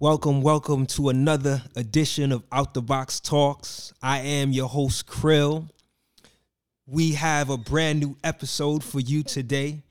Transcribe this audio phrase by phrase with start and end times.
[0.00, 3.92] Welcome, welcome to another edition of Out the Box Talks.
[4.00, 5.68] I am your host, Krill.
[6.86, 9.82] We have a brand new episode for you today.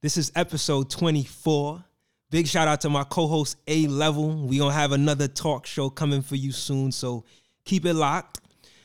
[0.00, 1.84] This is episode 24.
[2.30, 4.46] Big shout out to my co-host A Level.
[4.46, 7.26] We're gonna have another talk show coming for you soon, so
[7.66, 8.40] keep it locked.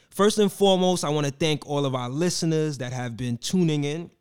[0.09, 3.85] First and foremost, I want to thank all of our listeners that have been tuning
[3.85, 4.11] in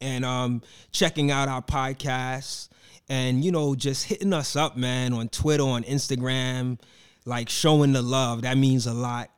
[0.00, 2.69] and um, checking out our podcasts
[3.10, 6.78] and you know just hitting us up man on twitter on instagram
[7.24, 8.42] like showing the love.
[8.42, 9.30] That means a lot.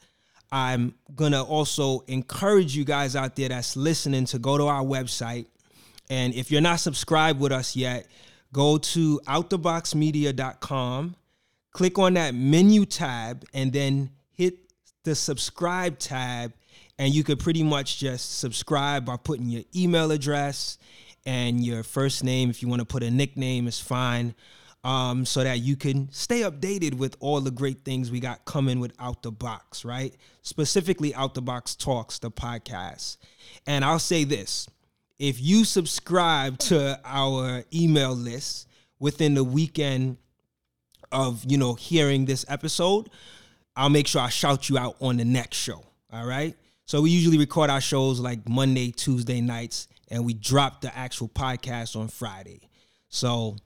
[0.50, 5.46] I'm gonna also encourage you guys out there that's listening to go to our website.
[6.10, 8.06] And if you're not subscribed with us yet
[8.52, 11.16] go to outtheboxmedia.com
[11.70, 14.58] click on that menu tab and then hit
[15.04, 16.52] the subscribe tab
[16.98, 20.76] and you could pretty much just subscribe by putting your email address
[21.26, 22.50] and your first name.
[22.50, 24.34] If you want to put a nickname, is fine.
[24.84, 28.80] Um, so that you can stay updated with all the great things we got coming
[28.80, 30.12] with Out the Box, right?
[30.42, 33.18] Specifically, Out the Box Talks, the podcast.
[33.64, 34.66] And I'll say this
[35.22, 38.66] if you subscribe to our email list
[38.98, 40.16] within the weekend
[41.12, 43.08] of you know hearing this episode
[43.76, 46.56] i'll make sure i shout you out on the next show all right
[46.86, 51.28] so we usually record our shows like monday tuesday nights and we drop the actual
[51.28, 52.60] podcast on Friday.
[53.08, 53.56] So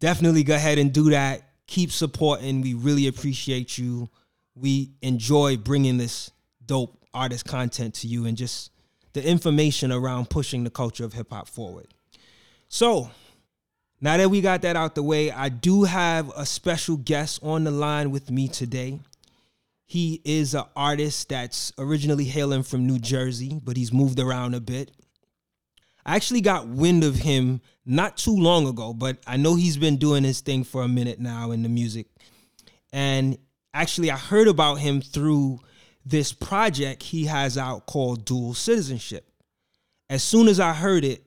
[0.00, 1.48] definitely go ahead and do that.
[1.68, 2.60] Keep supporting.
[2.60, 4.10] We really appreciate you.
[4.54, 6.30] We enjoy bringing this
[6.66, 8.72] dope artist content to you and just
[9.12, 11.86] the information around pushing the culture of hip hop forward.
[12.68, 13.10] So,
[14.00, 17.64] now that we got that out the way, I do have a special guest on
[17.64, 18.98] the line with me today.
[19.86, 24.60] He is an artist that's originally hailing from New Jersey, but he's moved around a
[24.60, 24.90] bit.
[26.04, 29.96] I actually got wind of him not too long ago, but I know he's been
[29.96, 32.06] doing his thing for a minute now in the music.
[32.92, 33.38] And
[33.72, 35.60] actually, I heard about him through
[36.04, 39.28] this project he has out called Dual Citizenship.
[40.10, 41.24] As soon as I heard it,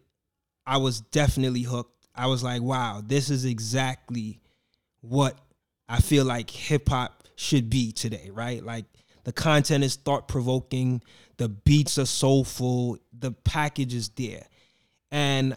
[0.66, 2.07] I was definitely hooked.
[2.13, 4.39] I was like, wow, this is exactly
[5.01, 5.38] what
[5.88, 8.63] I feel like hip hop should be today, right?
[8.63, 8.85] Like
[9.23, 11.01] the content is thought provoking,
[11.38, 14.45] the beats are soulful, the package is there.
[15.15, 15.55] And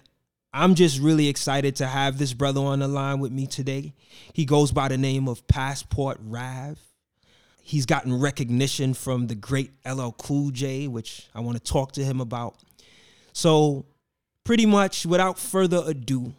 [0.52, 3.92] I'm just really excited to have this brother on the line with me today.
[4.32, 6.78] He goes by the name of Passport Rav.
[7.60, 12.04] He's gotten recognition from the great LL Cool J, which I want to talk to
[12.04, 12.54] him about.
[13.32, 13.84] So,
[14.44, 16.34] pretty much without further ado,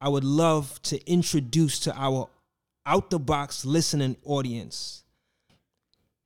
[0.00, 2.30] I would love to introduce to our
[2.86, 5.04] out the box listening audience,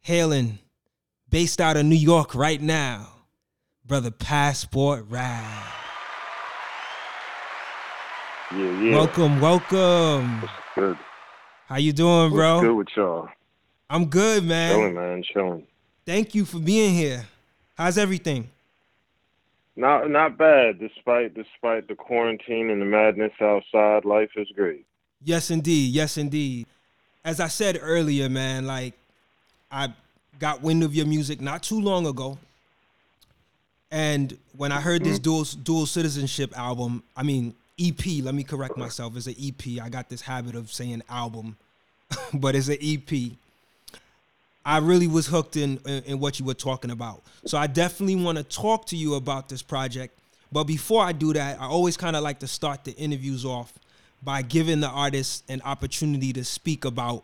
[0.03, 0.61] hailing
[1.29, 3.09] based out of New York right now,
[3.85, 5.88] brother Passport Rav.
[8.51, 8.95] Yeah, yeah.
[8.95, 10.41] Welcome, welcome.
[10.41, 10.99] What's good?
[11.67, 12.63] How you doing, bro?
[12.63, 13.29] Good with y'all?
[13.91, 14.75] I'm good, man.
[14.75, 15.23] Chilling, man.
[15.23, 15.67] Chilling.
[16.07, 17.27] Thank you for being here.
[17.77, 18.49] How's everything?
[19.77, 20.79] Not not bad.
[20.81, 24.87] Despite despite the quarantine and the madness outside, life is great.
[25.23, 25.93] Yes, indeed.
[25.93, 26.67] Yes, indeed.
[27.27, 28.95] As I said earlier, man, like
[29.71, 29.93] I
[30.39, 32.39] got wind of your music not too long ago.
[33.91, 35.23] And when I heard this mm-hmm.
[35.23, 38.23] dual dual citizenship album, I mean, EP.
[38.23, 39.17] Let me correct myself.
[39.17, 39.83] It's an EP.
[39.83, 41.57] I got this habit of saying album,
[42.35, 43.33] but it's an EP.
[44.65, 47.23] I really was hooked in, in, in what you were talking about.
[47.47, 50.19] So I definitely want to talk to you about this project.
[50.53, 53.73] But before I do that, I always kind of like to start the interviews off
[54.23, 57.23] by giving the artist an opportunity to speak about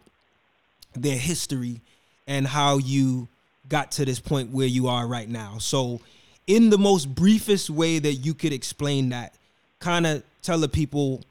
[0.95, 1.81] their history
[2.27, 3.29] and how you
[3.69, 5.59] got to this point where you are right now.
[5.59, 6.01] So,
[6.47, 9.35] in the most briefest way that you could explain that,
[9.81, 11.23] kind of tell the people,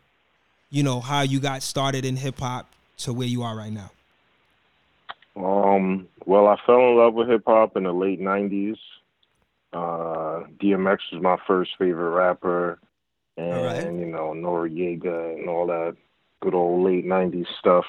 [0.70, 3.92] you know, how you got started in hip hop to where you are right now?
[5.36, 8.78] Um, well, I fell in love with hip hop in the late '90s.
[9.72, 12.80] Uh, DMX was my first favorite rapper,
[13.38, 13.84] and right.
[13.86, 15.96] you know Noreaga and all that
[16.42, 17.86] good old late '90s stuff.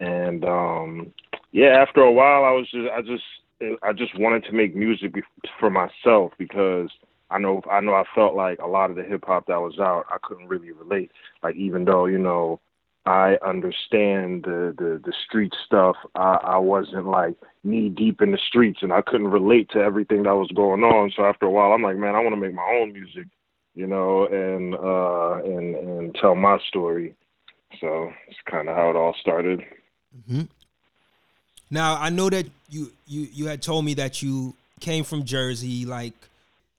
[0.00, 1.12] And um,
[1.52, 3.24] yeah, after a while, I was just I just
[3.82, 5.14] I just wanted to make music
[5.58, 6.90] for myself because
[7.30, 9.78] I know I know I felt like a lot of the hip hop that was
[9.78, 11.10] out, I couldn't really relate.
[11.42, 12.60] Like even though you know
[13.06, 18.38] I understand the the, the street stuff, I, I wasn't like knee deep in the
[18.48, 21.12] streets, and I couldn't relate to everything that was going on.
[21.16, 23.26] So after a while, I'm like, man, I want to make my own music,
[23.74, 27.14] you know, and uh, and and tell my story.
[27.80, 29.60] So it's kind of how it all started.
[30.28, 30.42] Mm-hmm.
[31.70, 35.86] Now I know that you you you had told me that you came from Jersey,
[35.86, 36.14] like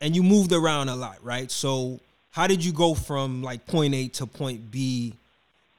[0.02, 1.50] and you moved around a lot, right?
[1.50, 2.00] So
[2.32, 5.14] how did you go from like point A to point B,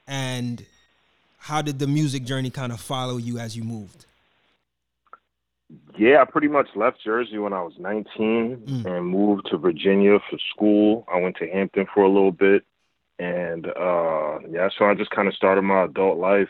[0.06, 0.64] and
[1.38, 4.06] how did the music journey kind of follow you as you moved?
[5.98, 8.04] Yeah, I pretty much left Jersey when I was 19
[8.66, 8.86] mm.
[8.86, 11.06] and moved to Virginia for school.
[11.12, 12.64] I went to Hampton for a little bit.
[13.18, 16.48] And uh, yeah, so I just kind of started my adult life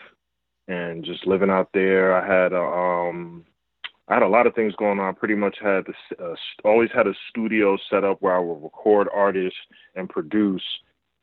[0.68, 2.14] and just living out there.
[2.14, 3.44] I had a, um,
[4.08, 5.08] I had a lot of things going on.
[5.08, 6.34] I pretty much had this, uh,
[6.64, 9.58] always had a studio set up where I would record artists
[9.94, 10.62] and produce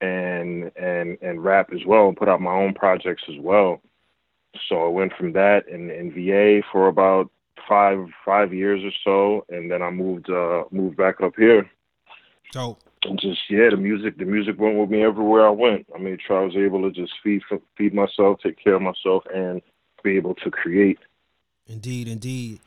[0.01, 3.81] and and and rap as well and put out my own projects as well.
[4.67, 7.29] So I went from that in, in VA for about
[7.67, 11.69] five five years or so, and then I moved uh, moved back up here.
[12.53, 15.85] So And just yeah, the music the music went with me everywhere I went.
[15.93, 17.41] I made sure I was able to just feed
[17.77, 19.61] feed myself, take care of myself, and
[20.03, 20.99] be able to create.
[21.67, 22.59] Indeed, indeed.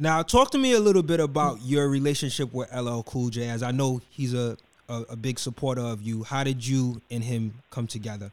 [0.00, 3.64] Now, talk to me a little bit about your relationship with LL Cool J, as
[3.64, 4.56] I know he's a,
[4.88, 6.22] a, a big supporter of you.
[6.22, 8.30] How did you and him come together?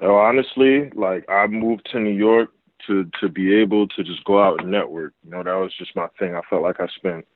[0.00, 2.50] Oh, honestly, like I moved to New York
[2.86, 5.14] to to be able to just go out and network.
[5.24, 6.36] You know, that was just my thing.
[6.36, 7.26] I felt like I spent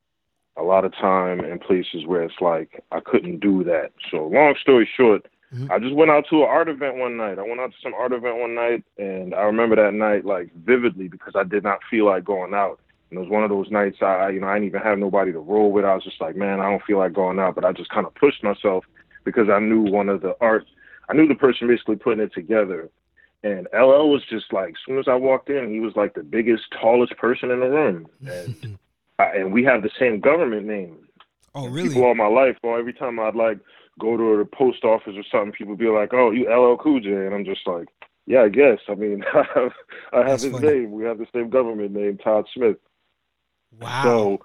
[0.56, 3.92] a lot of time in places where it's like I couldn't do that.
[4.10, 5.70] So long story short, mm-hmm.
[5.70, 7.38] I just went out to an art event one night.
[7.38, 10.50] I went out to some art event one night and I remember that night like
[10.54, 12.80] vividly because I did not feel like going out.
[13.10, 15.32] And it was one of those nights I you know, I didn't even have nobody
[15.32, 15.84] to roll with.
[15.84, 18.06] I was just like, man, I don't feel like going out, but I just kind
[18.06, 18.84] of pushed myself
[19.24, 20.66] because I knew one of the art
[21.08, 22.88] I knew the person basically putting it together
[23.42, 26.22] and LL was just like, as soon as I walked in, he was like the
[26.22, 28.06] biggest, tallest person in the room.
[28.26, 28.78] And
[29.18, 30.98] I, and we have the same government name.
[31.54, 31.88] Oh, really?
[31.88, 33.58] People all my life, well, every time I'd like
[34.00, 37.10] go to the post office or something, people be like, "Oh, you LL Cool J,"
[37.10, 37.88] and I'm just like,
[38.26, 39.72] "Yeah, I guess." I mean, I have,
[40.12, 40.66] I have his funny.
[40.66, 40.92] name.
[40.92, 42.76] We have the same government name, Todd Smith.
[43.80, 44.02] Wow.
[44.02, 44.38] So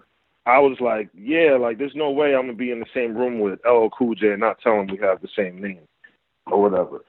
[0.46, 3.40] I was like, "Yeah, like there's no way I'm gonna be in the same room
[3.40, 5.88] with LL Cool J and not tell him we have the same name
[6.48, 7.02] or whatever."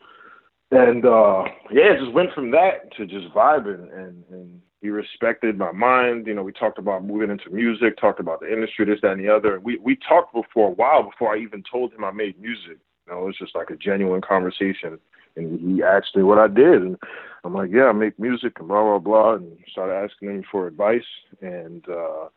[0.70, 4.60] and uh yeah, it just went from that to just vibing and and
[4.90, 6.26] respected my mind.
[6.26, 9.24] You know, we talked about moving into music, talked about the industry, this, that, and
[9.24, 9.60] the other.
[9.60, 12.78] We we talked for a while before I even told him I made music.
[13.06, 14.98] You know, it was just like a genuine conversation.
[15.36, 16.96] And he asked me what I did, and
[17.44, 20.66] I'm like, yeah, I make music and blah blah blah, and started asking him for
[20.66, 21.06] advice.
[21.40, 22.28] And uh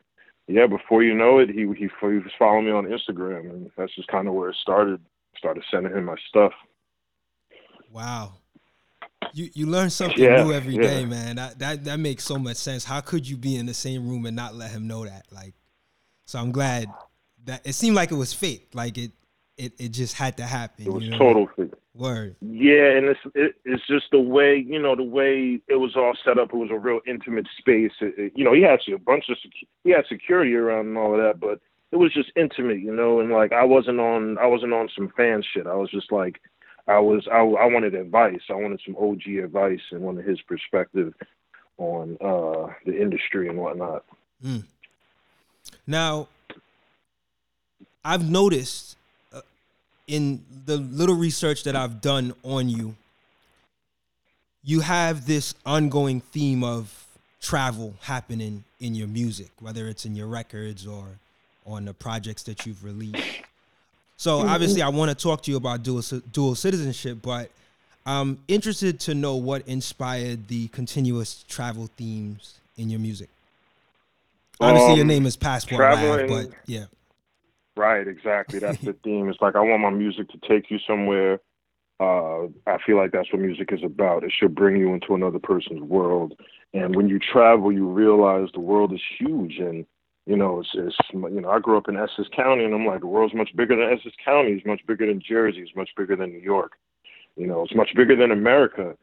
[0.47, 3.95] yeah, before you know it, he he, he was following me on Instagram, and that's
[3.95, 4.99] just kind of where it started.
[5.37, 6.51] Started sending him my stuff.
[7.91, 8.38] Wow.
[9.33, 10.81] You you learn something yeah, new every yeah.
[10.81, 11.36] day, man.
[11.36, 12.83] That, that that makes so much sense.
[12.83, 15.25] How could you be in the same room and not let him know that?
[15.31, 15.54] Like,
[16.25, 16.92] so I'm glad
[17.45, 18.74] that it seemed like it was fate.
[18.74, 19.12] Like it
[19.57, 20.88] it, it just had to happen.
[20.88, 21.18] It was you know?
[21.18, 21.74] total fate.
[21.94, 22.38] Word.
[22.39, 26.13] Yeah, and it's it, it's just the way you know the way it was all
[26.24, 26.54] set up.
[26.54, 27.92] It was a real intimate space.
[28.00, 30.98] It, it, you know, he had a bunch of secu- he had security around and
[30.98, 31.60] all of that, but
[31.92, 33.19] it was just intimate, you know.
[33.19, 35.68] And like I wasn't on I wasn't on some fan shit.
[35.68, 36.39] I was just like
[36.89, 38.41] I was I, I wanted advice.
[38.50, 41.13] I wanted some OG advice and wanted his perspective
[41.77, 44.03] on uh, the industry and whatnot.
[44.44, 44.63] Mm.
[45.86, 46.27] Now,
[48.03, 48.97] I've noticed
[49.31, 49.41] uh,
[50.07, 52.95] in the little research that I've done on you,
[54.63, 57.06] you have this ongoing theme of
[57.39, 61.19] travel happening in your music, whether it's in your records or
[61.68, 63.44] on the projects that you've released.
[64.19, 64.50] So mm-hmm.
[64.50, 66.01] obviously, I want to talk to you about dual
[66.33, 67.50] dual citizenship, but
[68.06, 73.30] I'm interested to know what inspired the continuous travel themes in your music.
[74.59, 76.88] Obviously, um, your name is Passport Rav, but yeah.
[77.78, 78.59] Right, exactly.
[78.59, 79.30] That's the theme.
[79.30, 81.40] It's like I want my music to take you somewhere.
[82.02, 84.26] Uh, I feel like that's what music is about.
[84.26, 86.38] It should bring you into another person's world.
[86.73, 89.85] And when you travel, you realize the world is huge and
[90.30, 93.00] you know, it's, it's you know, I grew up in Essex County, and I'm like,
[93.00, 94.52] the world's much bigger than Essex County.
[94.52, 95.62] It's much bigger than Jersey.
[95.62, 96.74] It's much bigger than New York.
[97.36, 98.95] You know, it's much bigger than America.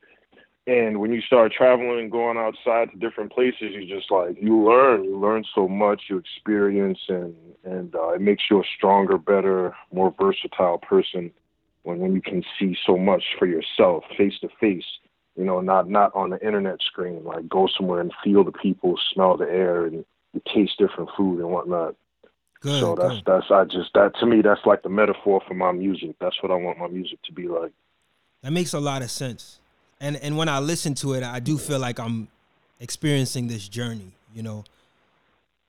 [0.69, 4.57] And when you start traveling and going outside to different places, you just like you
[4.65, 5.03] learn.
[5.03, 6.03] You learn so much.
[6.09, 11.33] You experience, and and uh, it makes you a stronger, better, more versatile person
[11.83, 14.87] when when you can see so much for yourself, face to face.
[15.35, 17.25] You know, not not on the internet screen.
[17.25, 20.05] Like go somewhere and feel the people, smell the air, and
[20.53, 21.95] taste different food and whatnot.
[22.61, 23.25] Good, so that's good.
[23.27, 26.17] that's I just that to me that's like the metaphor for my music.
[26.21, 27.73] That's what I want my music to be like.
[28.43, 29.59] That makes a lot of sense.
[30.01, 32.29] And and when I listen to it, I do feel like I'm
[32.81, 34.65] experiencing this journey, you know.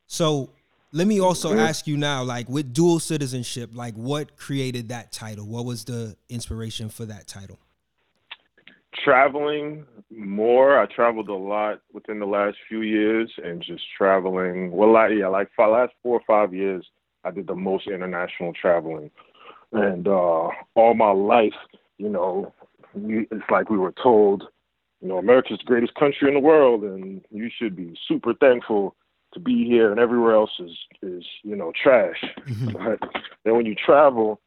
[0.08, 0.50] So
[0.94, 1.60] let me also mm-hmm.
[1.60, 5.46] ask you now, like with dual citizenship, like what created that title?
[5.46, 7.60] What was the inspiration for that title?
[8.94, 10.80] Traveling more.
[10.80, 14.72] I traveled a lot within the last few years, and just traveling.
[14.72, 16.86] Well, like yeah, like for the last four or five years,
[17.24, 19.12] I did the most international traveling,
[19.72, 21.54] and uh, all my life,
[21.98, 22.54] you know,
[22.94, 24.44] we, it's like we were told,
[25.02, 28.96] you know, America's the greatest country in the world, and you should be super thankful
[29.34, 32.24] to be here, and everywhere else is is you know trash.
[32.48, 32.72] Mm-hmm.
[32.88, 33.00] But
[33.44, 34.40] then when you travel,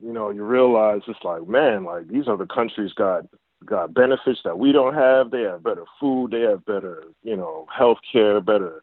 [0.00, 3.24] you know, you realize it's like, man, like these other countries got
[3.66, 5.30] got benefits that we don't have.
[5.30, 6.30] They have better food.
[6.30, 8.82] They have better, you know, health care, better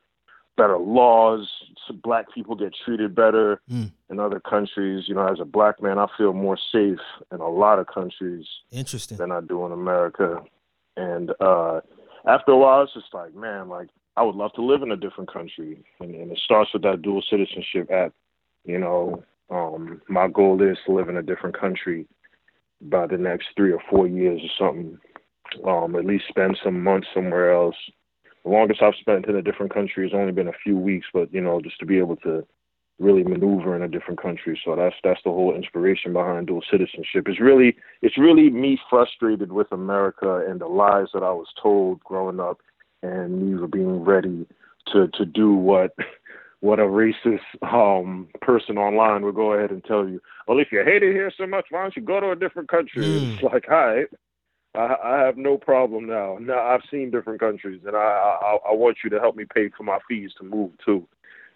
[0.59, 1.49] better laws.
[1.87, 3.89] So black people get treated better mm.
[4.09, 5.05] in other countries.
[5.07, 6.99] You know, as a black man, I feel more safe
[7.31, 8.45] in a lot of countries.
[8.71, 9.17] Interesting.
[9.17, 10.43] Than I do in America.
[10.97, 11.79] And uh,
[12.27, 14.97] after a while, it's just like, man, like I would love to live in a
[14.97, 15.81] different country.
[16.01, 18.13] And, and it starts with that dual citizenship act.
[18.65, 22.05] You know, um, my goal is to live in a different country
[22.81, 24.97] by the next three or four years or something.
[25.65, 27.75] Um, at least spend some months somewhere else
[28.43, 31.33] the longest I've spent in a different country has only been a few weeks, but
[31.33, 32.45] you know, just to be able to
[32.97, 34.59] really maneuver in a different country.
[34.63, 37.27] So that's that's the whole inspiration behind dual citizenship.
[37.27, 41.99] It's really it's really me frustrated with America and the lies that I was told
[42.01, 42.59] growing up,
[43.03, 44.47] and me being ready
[44.93, 45.95] to to do what
[46.61, 50.21] what a racist um person online would go ahead and tell you.
[50.47, 52.69] Well, if you hate it here so much, why don't you go to a different
[52.69, 53.05] country?
[53.05, 53.33] Mm.
[53.33, 54.07] It's like, all right,
[54.75, 56.37] I, I have no problem now.
[56.39, 59.69] Now I've seen different countries, and I, I I want you to help me pay
[59.75, 61.07] for my fees to move too,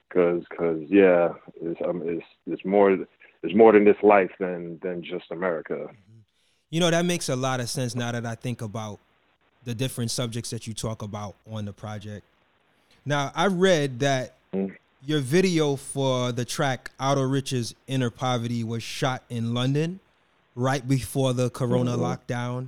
[0.10, 5.04] because cause, yeah, it's, um, it's it's more it's more than this life than than
[5.04, 5.88] just America.
[6.70, 9.00] You know that makes a lot of sense now that I think about
[9.64, 12.26] the different subjects that you talk about on the project.
[13.06, 14.74] Now I read that mm-hmm.
[15.06, 20.00] Your video for the track "Outer Riches, Inner Poverty" was shot in London
[20.56, 22.04] right before the Corona mm-hmm.
[22.04, 22.68] lockdown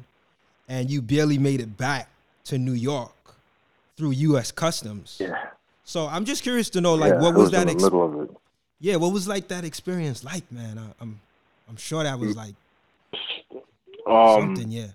[0.68, 2.10] and you barely made it back
[2.46, 3.12] to New York
[3.98, 4.52] through U.S.
[4.52, 5.18] Customs.
[5.20, 5.36] Yeah.
[5.84, 7.70] So I'm just curious to know, like, yeah, what was, was that?
[7.70, 8.36] Ex- middle of it.
[8.80, 10.78] Yeah, what was like that experience like, man?
[10.78, 11.20] I, am
[11.70, 12.56] I'm sure that was like
[14.08, 14.72] um, something.
[14.72, 14.88] Yeah.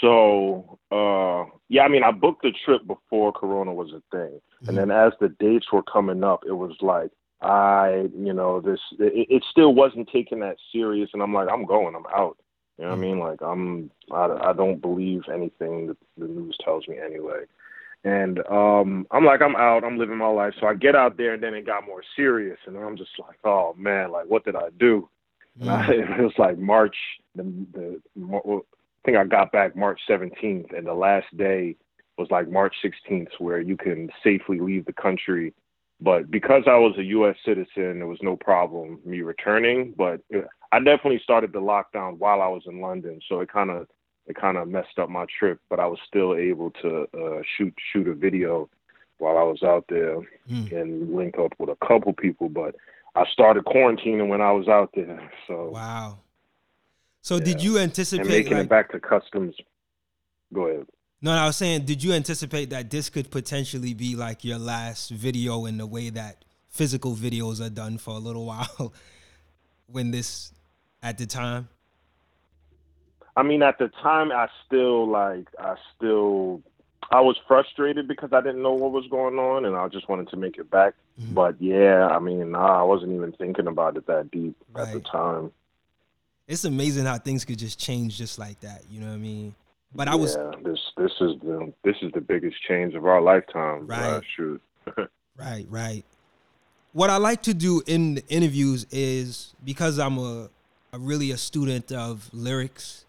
[0.00, 4.70] So, uh, yeah, I mean, I booked the trip before Corona was a thing, mm-hmm.
[4.70, 7.10] and then as the dates were coming up, it was like
[7.44, 11.66] I, you know, this it, it still wasn't taken that serious, and I'm like, I'm
[11.66, 12.38] going, I'm out.
[12.78, 13.18] You know what I mean?
[13.18, 17.42] Like I'm, I, I don't believe anything that the news tells me anyway.
[18.02, 19.84] And um, I'm like, I'm out.
[19.84, 20.54] I'm living my life.
[20.60, 23.38] So I get out there, and then it got more serious, and I'm just like,
[23.44, 25.08] oh man, like what did I do?
[25.60, 26.96] And I, it was like March.
[27.36, 27.42] The,
[27.74, 28.60] the I
[29.04, 31.76] think I got back March 17th, and the last day
[32.16, 35.52] was like March 16th, where you can safely leave the country
[36.00, 37.36] but because I was a U.S.
[37.44, 39.94] citizen, there was no problem me returning.
[39.96, 40.20] But
[40.72, 43.86] I definitely started the lockdown while I was in London, so it kind of
[44.26, 45.60] it kind of messed up my trip.
[45.70, 48.68] But I was still able to uh, shoot shoot a video
[49.18, 50.18] while I was out there
[50.50, 50.72] mm.
[50.72, 52.48] and link up with a couple people.
[52.48, 52.74] But
[53.14, 55.30] I started quarantining when I was out there.
[55.46, 56.18] So wow.
[57.22, 57.44] So yeah.
[57.44, 59.54] did you anticipate and making like, it back to customs?
[60.52, 60.86] Go ahead.
[61.24, 65.08] No, I was saying, did you anticipate that this could potentially be like your last
[65.08, 68.92] video in the way that physical videos are done for a little while
[69.86, 70.52] when this
[71.02, 71.70] at the time?
[73.38, 76.60] I mean, at the time, I still like, I still,
[77.10, 80.28] I was frustrated because I didn't know what was going on, and I just wanted
[80.28, 80.92] to make it back.
[81.18, 81.32] Mm-hmm.
[81.32, 84.88] But yeah, I mean, nah, I wasn't even thinking about it that deep right.
[84.88, 85.52] at the time.
[86.46, 88.82] It's amazing how things could just change just like that.
[88.90, 89.54] You know what I mean?
[89.94, 93.20] But I was yeah, this this is the this is the biggest change of our
[93.20, 93.86] lifetime.
[93.86, 94.22] Right.
[94.36, 94.60] Shoot.
[95.36, 95.66] right.
[95.68, 96.04] Right.
[96.92, 100.48] What I like to do in interviews is because I'm a,
[100.92, 103.04] a really a student of lyrics.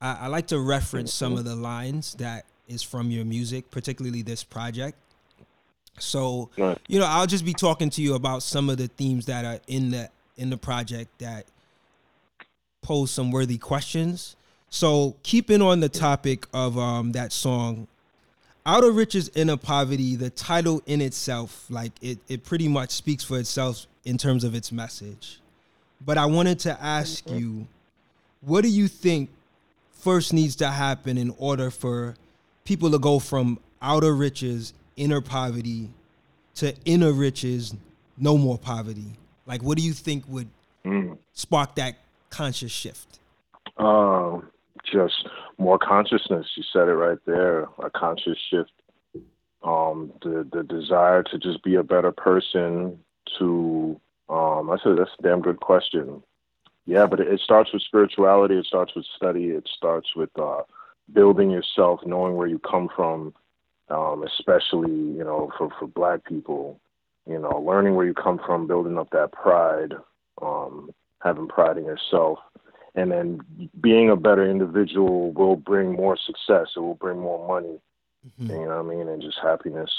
[0.00, 1.24] I, I like to reference mm-hmm.
[1.24, 4.98] some of the lines that is from your music, particularly this project.
[5.98, 6.78] So, right.
[6.88, 9.60] you know, I'll just be talking to you about some of the themes that are
[9.66, 11.46] in the in the project that
[12.82, 14.36] pose some worthy questions.
[14.76, 17.88] So keeping on the topic of um, that song,
[18.66, 23.38] Outer Riches Inner Poverty, the title in itself, like it, it pretty much speaks for
[23.38, 25.40] itself in terms of its message.
[26.04, 27.38] But I wanted to ask mm-hmm.
[27.38, 27.68] you,
[28.42, 29.30] what do you think
[29.92, 32.14] first needs to happen in order for
[32.66, 35.88] people to go from outer riches, inner poverty,
[36.56, 37.74] to inner riches,
[38.18, 39.14] no more poverty?
[39.46, 40.50] Like, what do you think would
[40.84, 41.16] mm.
[41.32, 41.94] spark that
[42.28, 43.20] conscious shift?
[43.78, 44.50] Um,
[44.84, 45.28] just
[45.58, 46.46] more consciousness.
[46.56, 48.72] You said it right there, a conscious shift.
[49.62, 52.98] Um, the the desire to just be a better person.
[53.38, 56.22] To um, I said that's a damn good question.
[56.84, 58.56] Yeah, but it, it starts with spirituality.
[58.56, 59.46] It starts with study.
[59.46, 60.62] It starts with uh,
[61.12, 63.34] building yourself, knowing where you come from,
[63.88, 66.80] um, especially you know for for Black people.
[67.28, 69.94] You know, learning where you come from, building up that pride,
[70.40, 70.90] um,
[71.20, 72.38] having pride in yourself
[72.96, 76.68] and then being a better individual will bring more success.
[76.74, 77.78] It will bring more money.
[78.40, 78.50] Mm-hmm.
[78.50, 79.08] You know what I mean?
[79.08, 79.90] And just happiness.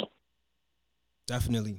[1.28, 1.78] Definitely.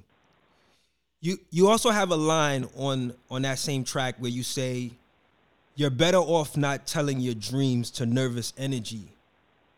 [1.20, 4.92] You you also have a line on on that same track where you say
[5.74, 9.08] you're better off not telling your dreams to nervous energy.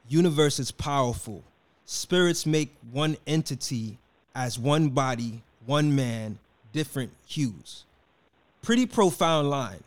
[0.08, 1.42] Universe is powerful.
[1.86, 3.98] Spirits make one entity
[4.34, 6.38] as one body, one man,
[6.72, 7.84] different hues.
[8.62, 9.82] Pretty profound line.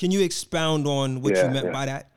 [0.00, 1.72] Can you expound on what yeah, you meant yeah.
[1.72, 2.08] by that?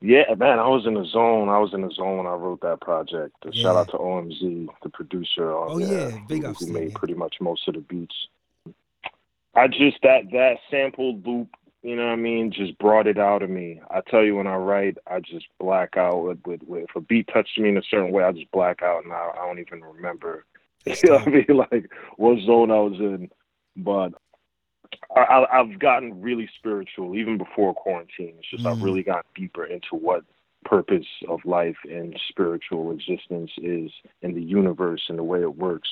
[0.00, 1.48] Yeah, man, I was in the zone.
[1.48, 3.34] I was in the zone when I wrote that project.
[3.44, 3.60] Yeah.
[3.60, 5.50] Shout out to OMZ, the producer.
[5.50, 8.14] Oh there, yeah, big who, who made pretty much most of the beats.
[9.56, 11.48] I just that that sample loop,
[11.82, 13.80] you know what I mean, just brought it out of me.
[13.90, 17.00] I tell you, when I write, I just black out with, with, with if a
[17.00, 19.58] beat touched me in a certain way, I just black out, and I, I don't
[19.58, 20.44] even remember.
[20.86, 23.28] you know what I mean, like what zone I was in.
[23.76, 24.14] But
[25.14, 28.34] I, I've gotten really spiritual even before quarantine.
[28.38, 28.70] It's just mm.
[28.70, 30.24] I've really gotten deeper into what
[30.64, 33.90] purpose of life and spiritual existence is
[34.22, 35.88] in the universe and the way it works.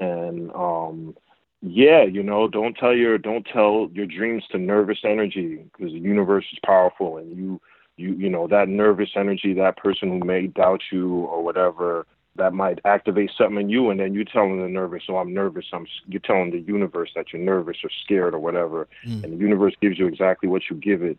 [0.00, 1.16] And um,
[1.60, 5.98] yeah, you know, don't tell your don't tell your dreams to nervous energy because the
[5.98, 7.60] universe is powerful and you
[7.96, 12.52] you you know that nervous energy, that person who may doubt you or whatever that
[12.52, 15.86] might activate something in you, and then you're telling the nervous, "Oh, I'm nervous." I'm
[16.06, 19.22] you're telling the universe that you're nervous or scared or whatever, mm.
[19.24, 21.18] and the universe gives you exactly what you give it,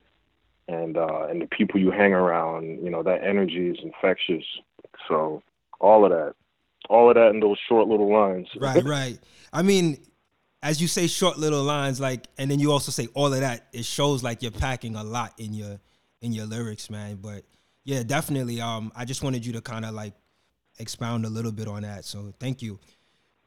[0.68, 4.46] and uh, and the people you hang around, you know, that energy is infectious.
[5.08, 5.44] So
[5.80, 6.36] all of that,
[6.90, 8.48] all of that in those short little lines.
[8.60, 9.20] Right, right.
[9.52, 9.98] I mean,
[10.62, 13.68] as you say, short little lines, like, and then you also say all of that.
[13.74, 15.80] It shows like you're packing a lot in your
[16.22, 17.18] in your lyrics, man.
[17.22, 17.44] But
[17.84, 18.62] yeah, definitely.
[18.62, 20.14] Um, I just wanted you to kind of like
[20.80, 22.06] expound a little bit on that.
[22.06, 22.80] So thank you.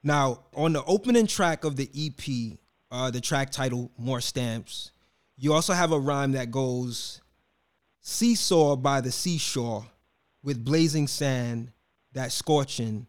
[0.02, 2.58] Now, on the opening track of the EP,
[2.90, 4.90] uh, the track title More Stamps,
[5.36, 7.20] you also have a rhyme that goes
[8.00, 9.86] Seesaw by the seashore
[10.42, 11.70] with blazing sand
[12.12, 13.06] that scorching,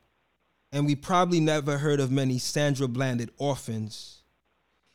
[0.71, 4.21] and we probably never heard of many Sandra Blanded orphans.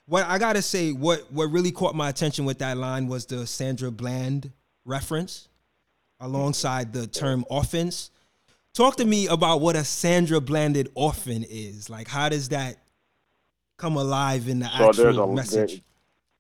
[0.07, 3.47] What I gotta say, what what really caught my attention with that line was the
[3.47, 4.53] Sandra Bland
[4.85, 5.49] reference
[6.21, 8.11] alongside the term orphans.
[8.79, 11.91] Talk to me about what a Sandra Blanded orphan is.
[11.91, 12.77] Like, how does that
[13.77, 15.83] come alive in the so actual there's a, message?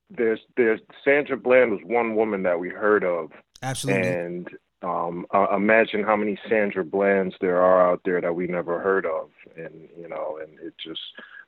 [0.09, 3.33] there's there's Sandra Bland was one woman that we heard of.
[3.61, 4.07] Absolutely.
[4.07, 4.49] And
[4.83, 9.05] um, uh, imagine how many Sandra Blands there are out there that we never heard
[9.05, 11.01] of, and you know, and it just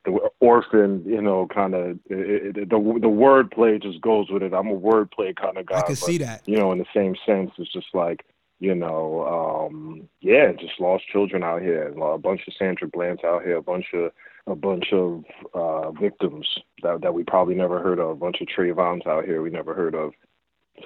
[0.05, 4.53] the orphan, you know, kind of the the wordplay just goes with it.
[4.53, 5.79] I'm a wordplay kind of guy.
[5.79, 6.43] I can see that.
[6.47, 8.25] You know, in the same sense, it's just like
[8.61, 13.43] you know, um, yeah, just lost children out here, a bunch of Sandra Blands out
[13.43, 14.13] here, a bunch of
[14.47, 16.47] a bunch of uh, victims
[16.83, 19.75] that that we probably never heard of, a bunch of Trayvons out here we never
[19.75, 20.13] heard of.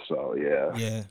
[0.09, 1.03] So yeah, yeah.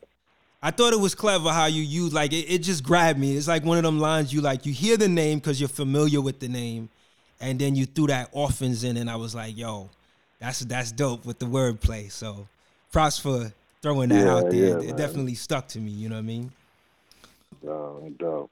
[0.62, 3.36] I thought it was clever how you use like it, it just grabbed me.
[3.36, 6.21] It's like one of them lines you like you hear the name because you're familiar
[6.21, 6.88] with the name,
[7.41, 9.89] and then you threw that orphans in, and I was like, yo,
[10.39, 12.10] that's that's dope with the wordplay.
[12.10, 12.47] So
[12.93, 13.52] props for
[13.84, 14.82] throwing that yeah, out there.
[14.82, 15.91] Yeah, it definitely stuck to me.
[15.91, 16.52] You know what I mean?
[17.67, 18.50] Oh, dope.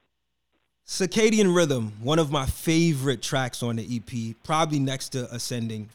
[0.86, 5.88] Circadian Rhythm, one of my favorite tracks on the EP, probably next to Ascending.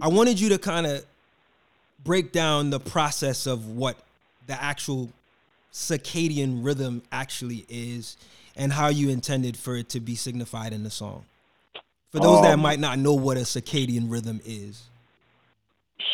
[0.00, 1.04] I wanted you to kind of
[2.04, 3.96] break down the process of what
[4.46, 5.10] the actual
[5.72, 8.16] circadian rhythm actually is
[8.56, 11.24] and how you intended for it to be signified in the song.
[12.12, 14.84] For those um, that might not know what a circadian rhythm is.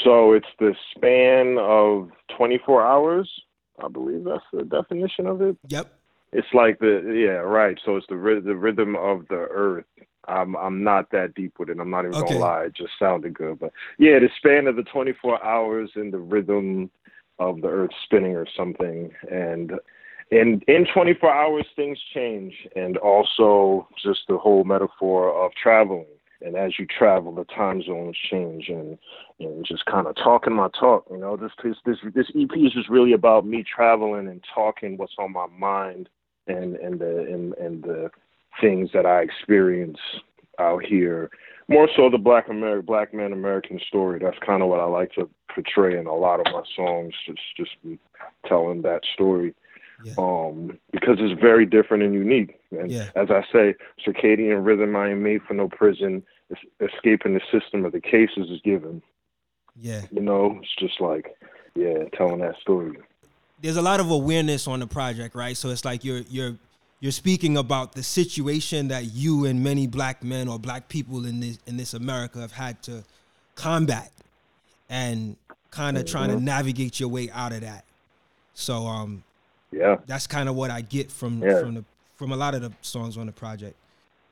[0.05, 3.31] So it's the span of 24 hours.
[3.83, 5.57] I believe that's the definition of it.
[5.69, 5.93] Yep.
[6.33, 7.79] It's like the yeah right.
[7.85, 8.15] So it's the
[8.45, 9.85] the rhythm of the earth.
[10.29, 11.79] I'm I'm not that deep with it.
[11.79, 12.35] I'm not even okay.
[12.35, 12.65] gonna lie.
[12.65, 16.91] It just sounded good, but yeah, the span of the 24 hours and the rhythm
[17.39, 19.73] of the earth spinning or something, and
[20.31, 26.07] in in 24 hours things change, and also just the whole metaphor of traveling
[26.45, 28.99] and as you travel, the time zones change, and
[29.41, 31.07] and just kind of talking my talk.
[31.11, 34.97] You know, this this this this EP is just really about me traveling and talking
[34.97, 36.09] what's on my mind,
[36.47, 38.11] and and the and and the
[38.61, 39.99] things that I experience
[40.59, 41.31] out here.
[41.69, 44.19] More so, the Black American Black man American story.
[44.19, 47.15] That's kind of what I like to portray in a lot of my songs.
[47.27, 47.71] Just just
[48.47, 49.55] telling that story.
[50.05, 50.15] Yeah.
[50.19, 52.59] Um, because it's very different and unique.
[52.73, 53.11] And yeah.
[53.15, 53.75] as I say,
[54.05, 56.25] circadian rhythm, I ain't made for no prison.
[56.81, 59.03] Escaping the system of the cases is given.
[59.77, 60.03] Yeah.
[60.11, 61.37] You know, it's just like,
[61.75, 62.97] yeah, telling that story.
[63.61, 65.57] There's a lot of awareness on the project, right?
[65.57, 66.57] So it's like you're you're
[67.01, 71.41] you're speaking about the situation that you and many black men or black people in
[71.41, 73.05] this in this America have had to
[73.55, 74.11] combat.
[74.91, 75.37] And
[75.73, 76.13] kind of mm-hmm.
[76.13, 77.85] trying to navigate your way out of that.
[78.55, 79.25] So um,
[79.73, 81.59] yeah, that's kind of what I get from yeah.
[81.59, 81.85] from the
[82.15, 83.75] from a lot of the songs on the project.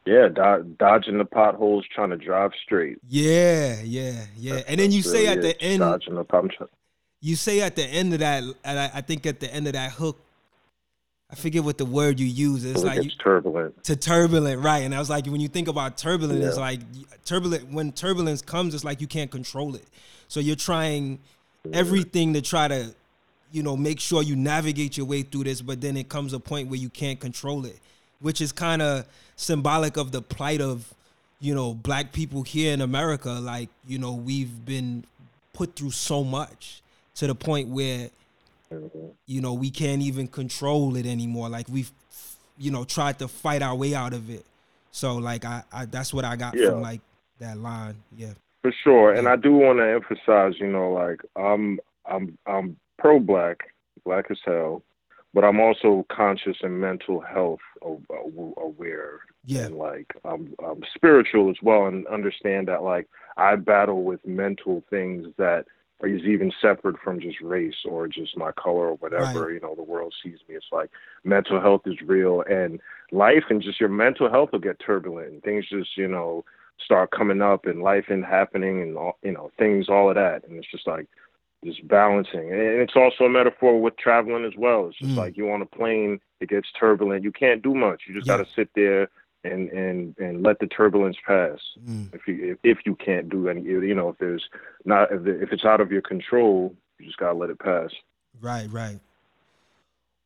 [0.07, 2.99] Yeah, do- dodging the potholes, trying to drive straight.
[3.09, 4.55] Yeah, yeah, yeah.
[4.55, 6.71] That's, and then you say at the end, dodging the potholes.
[7.21, 9.75] You say at the end of that, and I, I think at the end of
[9.75, 10.19] that hook,
[11.31, 12.65] I forget what the word you use.
[12.65, 13.85] It's like it's turbulent.
[13.85, 14.79] To turbulent, right?
[14.79, 16.49] And I was like, when you think about turbulent, yeah.
[16.49, 16.81] it's like
[17.25, 17.71] turbulent.
[17.71, 19.85] When turbulence comes, it's like you can't control it.
[20.27, 21.21] So you're trying
[21.65, 21.77] yeah.
[21.77, 22.93] everything to try to,
[23.53, 25.61] you know, make sure you navigate your way through this.
[25.61, 27.79] But then it comes a point where you can't control it,
[28.21, 29.07] which is kind of
[29.37, 30.95] symbolic of the plight of,
[31.41, 33.31] you know, black people here in America.
[33.31, 35.05] Like, you know, we've been
[35.53, 36.83] put through so much
[37.17, 38.09] to the point where
[39.27, 41.49] you know we can't even control it anymore.
[41.49, 41.91] Like we've
[42.57, 44.45] you know tried to fight our way out of it.
[44.91, 46.71] So like i, I that's what i got yeah.
[46.71, 47.01] from like
[47.39, 47.97] that line.
[48.17, 48.35] Yeah.
[48.63, 49.13] For sure.
[49.13, 53.59] And i do want to emphasize you know like i'm i'm i'm pro black
[54.05, 54.83] black as hell
[55.35, 59.21] but i'm also conscious and mental health aware.
[59.45, 59.67] Yeah.
[59.67, 64.85] And like i'm, I'm spiritual as well and understand that like i battle with mental
[64.91, 65.65] things that
[66.03, 69.55] is even separate from just race or just my color or whatever right.
[69.55, 70.55] you know the world sees me.
[70.55, 70.91] It's like
[71.25, 72.81] mental health is real and
[73.13, 76.45] life and just your mental health will get turbulent and things just you know
[76.83, 80.45] start coming up and life and happening and all you know things all of that.
[80.45, 81.07] And it's just like
[81.65, 85.17] just balancing and it's also a metaphor with traveling as well it's just mm.
[85.17, 88.39] like you're on a plane it gets turbulent you can't do much you just yeah.
[88.39, 89.09] got to sit there
[89.45, 91.59] and and and let the turbulence pass.
[91.85, 92.15] Mm.
[92.15, 94.45] If you if, if you can't do any, you know, if there's
[94.85, 97.91] not if, if it's out of your control, you just gotta let it pass.
[98.41, 99.01] Right, right.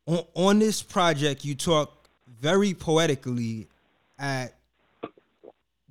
[0.05, 2.09] On on this project, you talk
[2.41, 3.67] very poetically
[4.19, 4.55] at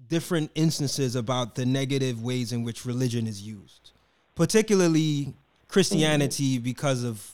[0.09, 3.93] different instances about the negative ways in which religion is used,
[4.35, 5.33] particularly
[5.69, 6.65] Christianity, mm-hmm.
[6.65, 7.27] because of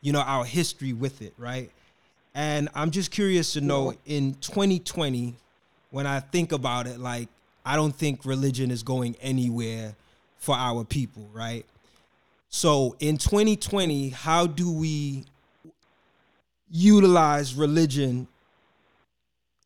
[0.00, 1.70] you know our history with it, right?
[2.34, 5.34] And I'm just curious to know in 2020,
[5.90, 7.28] when I think about it, like,
[7.64, 9.96] I don't think religion is going anywhere
[10.36, 11.66] for our people, right?
[12.48, 15.24] So in 2020, how do we
[16.70, 18.28] utilize religion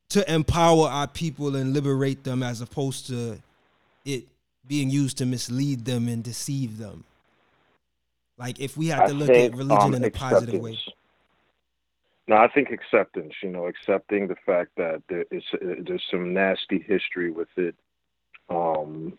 [0.09, 3.41] to empower our people and liberate them as opposed to
[4.05, 4.25] it
[4.67, 7.05] being used to mislead them and deceive them?
[8.39, 10.79] Like if we have to look think, at religion um, in a positive way.
[12.29, 13.35] No, I think acceptance.
[13.43, 17.75] You know, accepting the fact that there is there's some nasty history with it,
[18.49, 19.19] um,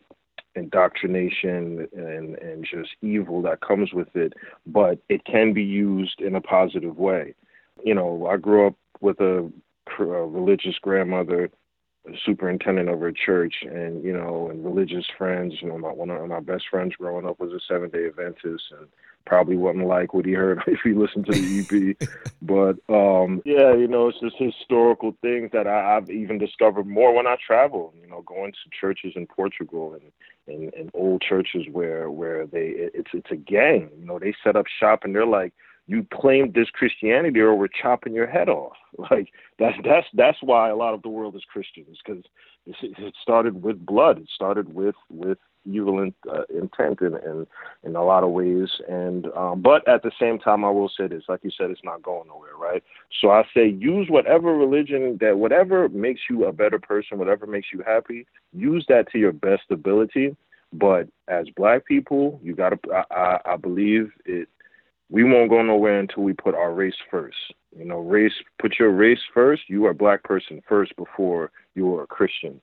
[0.56, 4.34] indoctrination and and just evil that comes with it,
[4.65, 7.34] but it can be used in a positive way.
[7.84, 9.51] You know, I grew up with a,
[9.99, 11.49] a religious grandmother,
[12.26, 15.56] superintendent of a church, and you know, and religious friends.
[15.62, 18.63] You know, my one of my best friends growing up was a Seven Day Adventist,
[18.78, 18.88] and
[19.26, 22.10] probably wouldn't like what he heard if he listened to the EP.
[22.42, 27.13] but um, yeah, you know, it's just historical things that I, I've even discovered more
[27.13, 27.94] when I travel.
[28.02, 30.12] You know, going to churches in Portugal and
[30.48, 33.89] and, and old churches where where they it's it's a gang.
[34.00, 35.54] You know, they set up shop and they're like,
[35.88, 38.74] you claimed this Christianity or we're chopping your head off.
[39.10, 42.24] Like that's that's that's why a lot of the world is Christians because
[42.67, 44.19] it started with blood.
[44.19, 47.48] It started with with evil in, uh, intent in, in
[47.84, 48.69] in a lot of ways.
[48.88, 51.84] And um, but at the same time, I will say this: like you said, it's
[51.84, 52.84] not going nowhere, right?
[53.22, 57.67] So I say use whatever religion that whatever makes you a better person, whatever makes
[57.74, 60.36] you happy, use that to your best ability.
[60.72, 62.80] But as Black people, you got to.
[62.93, 64.50] I, I, I believe it.
[65.13, 67.38] We won't go nowhere until we put our race first.
[67.78, 68.34] You know, race.
[68.60, 69.62] Put your race first.
[69.67, 72.60] You are a black person first before you are a Christian.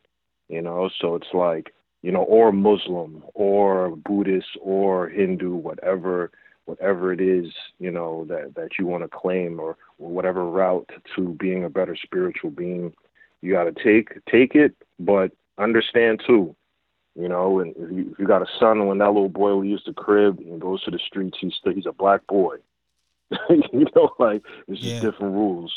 [0.49, 6.33] You know, so it's like you know, or Muslim or Buddhist or Hindu, whatever
[6.65, 10.89] whatever it is, you know, that, that you want to claim or, or whatever route
[11.15, 12.93] to being a better spiritual being,
[13.43, 16.57] you gotta take take it, but understand too,
[17.17, 19.83] you know, and if you, if you got a son when that little boy leaves
[19.85, 22.57] the crib and goes to the streets, he's still, he's a black boy.
[23.51, 25.73] you know, like it's just different rules.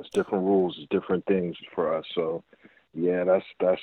[0.00, 2.04] It's different rules, it's different things for us.
[2.14, 2.42] So
[2.94, 3.80] yeah, that's that's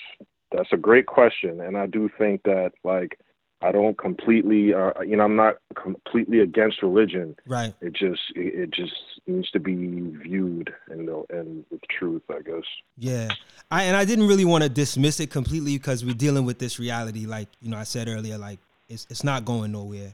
[0.51, 3.19] that's a great question, and I do think that like
[3.61, 7.35] I don't completely, uh, you know, I'm not completely against religion.
[7.45, 7.73] Right.
[7.81, 8.93] It just, it, it just
[9.27, 12.63] needs to be viewed and and with truth, I guess.
[12.97, 13.29] Yeah,
[13.69, 16.79] I and I didn't really want to dismiss it completely because we're dealing with this
[16.79, 17.25] reality.
[17.25, 20.13] Like you know, I said earlier, like it's it's not going nowhere.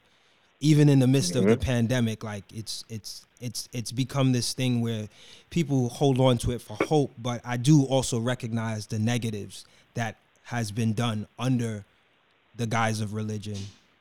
[0.59, 1.39] Even in the midst mm-hmm.
[1.39, 1.71] of the mm-hmm.
[1.71, 5.07] pandemic, like it's it's it's it's become this thing where
[5.49, 10.15] people hold on to it for hope, but I do also recognize the negatives that
[10.43, 11.85] has been done under
[12.57, 13.57] the guise of religion.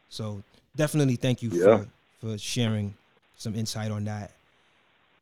[0.08, 0.42] So
[0.74, 1.78] definitely thank you yeah.
[1.78, 1.86] for
[2.20, 2.94] for sharing
[3.36, 4.32] some insight on that.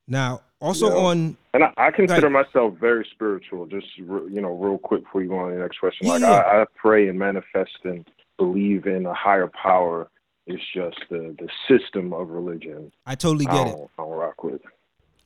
[0.06, 1.02] Now, also yeah.
[1.02, 3.66] on, and I, I consider myself very spiritual.
[3.66, 6.62] Just you know, real quick before you go on to the next question, like I,
[6.62, 8.04] I pray and manifest and
[8.38, 10.08] believe in a higher power.
[10.46, 12.92] It's just the the system of religion.
[13.06, 13.88] I totally get I it.
[13.98, 14.60] I rock with.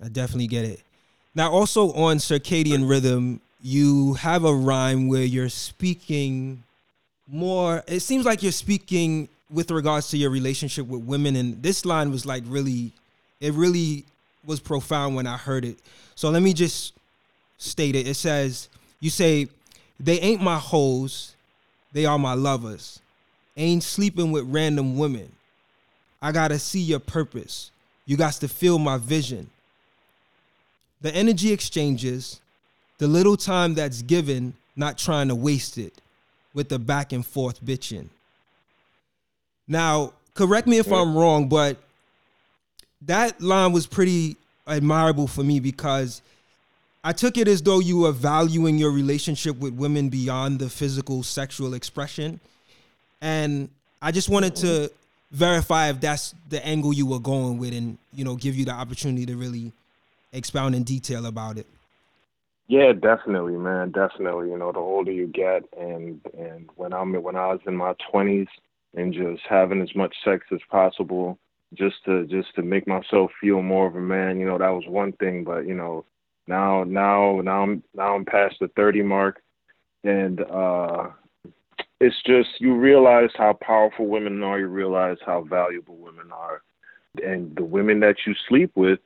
[0.03, 0.81] I definitely get it.
[1.35, 6.63] Now, also on circadian rhythm, you have a rhyme where you're speaking
[7.29, 7.83] more.
[7.87, 12.11] It seems like you're speaking with regards to your relationship with women, and this line
[12.11, 12.93] was like really,
[13.41, 14.05] it really
[14.45, 15.79] was profound when I heard it.
[16.15, 16.95] So let me just
[17.59, 18.07] state it.
[18.07, 18.69] It says,
[19.01, 19.49] "You say
[19.99, 21.35] they ain't my hoes,
[21.93, 23.01] they are my lovers.
[23.57, 25.33] Ain't sleeping with random women.
[26.23, 27.71] I gotta see your purpose.
[28.07, 29.51] You got to feel my vision."
[31.01, 32.41] The energy exchanges,
[32.99, 35.95] the little time that's given, not trying to waste it
[36.55, 38.09] with the back and forth bitching.
[39.67, 41.77] Now, correct me if I'm wrong, but
[43.03, 46.23] that line was pretty admirable for me because
[47.05, 51.23] I took it as though you were valuing your relationship with women beyond the physical
[51.23, 52.41] sexual expression.
[53.21, 53.69] And
[54.03, 54.91] I just wanted to
[55.31, 58.73] verify if that's the angle you were going with and, you know, give you the
[58.73, 59.73] opportunity to really
[60.33, 61.67] expound in detail about it.
[62.69, 63.93] Yeah, definitely, man.
[63.93, 64.51] Definitely.
[64.51, 67.95] You know, the older you get, and and when I'm when I was in my
[68.11, 68.49] twenties,
[68.95, 71.39] and just having as much sex as possible,
[71.75, 74.39] just to just to make myself feel more of a man.
[74.39, 76.05] You know, that was one thing, but you know,
[76.47, 79.41] now now now I'm now I'm past the thirty mark,
[80.05, 81.09] and uh,
[82.01, 84.59] it's just you realize how powerful women are.
[84.59, 86.61] You realize how valuable women are,
[87.23, 89.01] and the women that you sleep with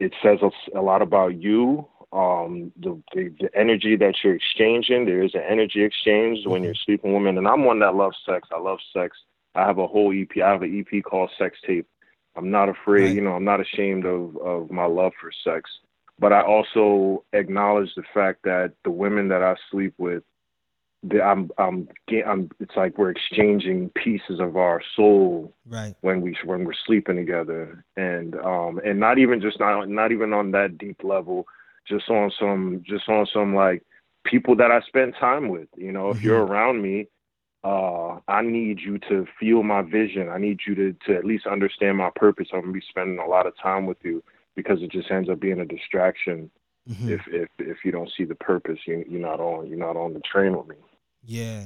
[0.00, 0.38] it says
[0.74, 1.86] a, lot about you.
[2.12, 5.06] Um, the, the, the energy that you're exchanging.
[5.06, 8.16] There is an energy exchange when you're sleeping with women, and I'm one that loves
[8.26, 8.48] sex.
[8.52, 9.16] I love sex.
[9.54, 10.42] I have a whole EP.
[10.42, 11.86] I have an EP called Sex Tape.
[12.36, 13.14] I'm not afraid, right.
[13.14, 15.70] you know, I'm not ashamed of, of my love for sex.
[16.18, 20.22] But I also acknowledge the fact that the women that I sleep with
[21.22, 21.88] I'm, I'm,
[22.26, 25.94] I'm, it's like we're exchanging pieces of our soul right.
[26.02, 30.34] when we when we're sleeping together, and um, and not even just not not even
[30.34, 31.46] on that deep level,
[31.90, 33.82] just on some just on some like
[34.24, 35.68] people that I spend time with.
[35.76, 36.26] You know, if mm-hmm.
[36.26, 37.08] you're around me,
[37.64, 40.28] uh, I need you to feel my vision.
[40.28, 42.48] I need you to to at least understand my purpose.
[42.52, 44.22] I'm gonna be spending a lot of time with you
[44.56, 46.50] because it just ends up being a distraction.
[46.88, 47.10] Mm-hmm.
[47.10, 50.14] If if if you don't see the purpose, you, you're not on you're not on
[50.14, 50.76] the train with me.
[51.24, 51.64] Yeah.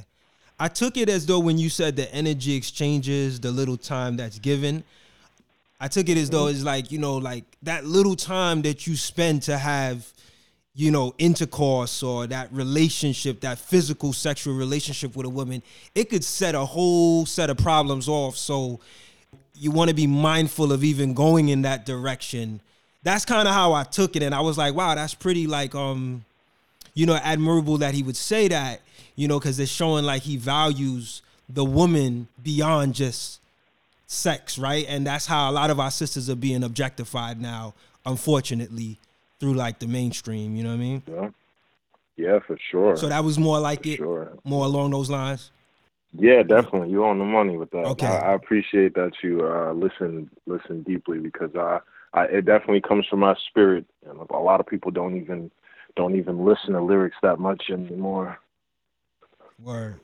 [0.59, 4.39] I took it as though when you said the energy exchanges, the little time that's
[4.39, 4.85] given,
[5.85, 8.97] I took it as though it's like, you know, like that little time that you
[8.97, 10.11] spend to have,
[10.75, 15.63] you know, intercourse or that relationship, that physical sexual relationship with a woman,
[15.95, 18.35] it could set a whole set of problems off.
[18.35, 18.81] So
[19.55, 22.61] you want to be mindful of even going in that direction.
[23.03, 24.23] That's kind of how I took it.
[24.23, 26.25] And I was like, wow, that's pretty like um,
[26.95, 28.81] you know, admirable that he would say that
[29.17, 33.41] you know, because it's showing like he values the woman beyond just
[34.07, 34.87] sex, right?
[34.89, 37.75] And that's how a lot of our sisters are being objectified now,
[38.07, 38.99] unfortunately,
[39.41, 40.57] through like the mainstream.
[40.57, 41.03] You know what I mean?
[41.07, 41.29] Yeah,
[42.17, 42.97] yeah, for sure.
[42.97, 44.33] So that was more like for it, sure.
[44.45, 45.51] more along those lines.
[46.17, 46.91] Yeah, definitely.
[46.91, 47.85] You're on the money with that.
[47.87, 48.07] Okay.
[48.07, 51.81] I, I appreciate that you uh, listen listen deeply because I,
[52.13, 55.51] I it definitely comes from my spirit, and a lot of people don't even
[55.97, 58.39] don't even listen to lyrics that much anymore.
[59.63, 59.99] Word.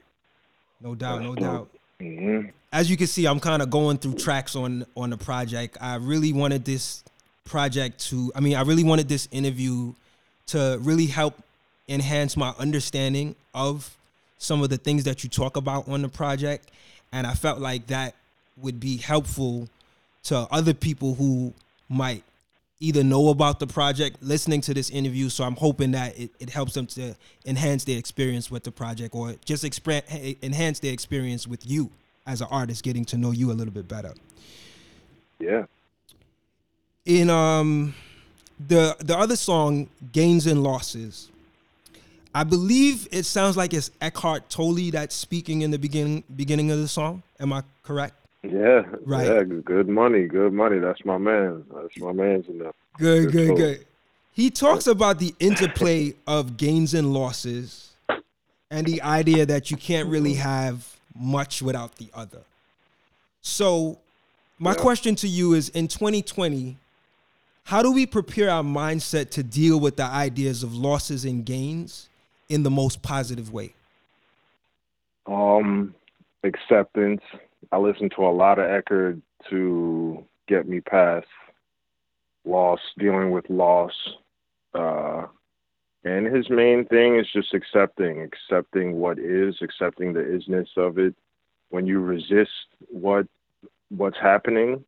[0.80, 1.70] No doubt, no doubt.
[2.00, 2.48] Mm-hmm.
[2.72, 5.76] As you can see, I'm kind of going through tracks on on the project.
[5.80, 7.02] I really wanted this
[7.44, 8.30] project to.
[8.34, 9.92] I mean, I really wanted this interview
[10.46, 11.34] to really help
[11.88, 13.96] enhance my understanding of
[14.38, 16.70] some of the things that you talk about on the project,
[17.12, 18.14] and I felt like that
[18.56, 19.68] would be helpful
[20.24, 21.52] to other people who
[21.88, 22.22] might
[22.78, 26.48] either know about the project listening to this interview so i'm hoping that it, it
[26.48, 31.46] helps them to enhance their experience with the project or just exp- enhance their experience
[31.46, 31.90] with you
[32.30, 34.14] as an artist getting to know you a little bit better
[35.38, 35.64] yeah
[37.04, 37.94] in um
[38.68, 41.28] the the other song gains and losses
[42.34, 46.78] i believe it sounds like it's eckhart tolle that's speaking in the beginning beginning of
[46.78, 49.26] the song am i correct yeah, right.
[49.26, 50.78] Yeah, good money, good money.
[50.78, 51.62] That's my man.
[51.74, 52.74] That's my man's enough.
[52.96, 53.86] Good, good, good, good.
[54.32, 57.90] He talks about the interplay of gains and losses,
[58.70, 62.40] and the idea that you can't really have much without the other.
[63.42, 63.98] So,
[64.58, 64.76] my yeah.
[64.76, 66.76] question to you is: In 2020,
[67.64, 72.08] how do we prepare our mindset to deal with the ideas of losses and gains
[72.48, 73.74] in the most positive way?
[75.26, 75.94] Um,
[76.42, 77.22] acceptance
[77.72, 79.18] I listened to a lot of Eckhart
[79.50, 81.26] to get me past
[82.44, 83.92] loss, dealing with loss.
[84.74, 85.26] Uh,
[86.04, 91.14] and his main thing is just accepting, accepting what is, accepting the isness of it.
[91.68, 92.50] When you resist
[92.88, 93.26] what
[93.90, 94.84] what's happening,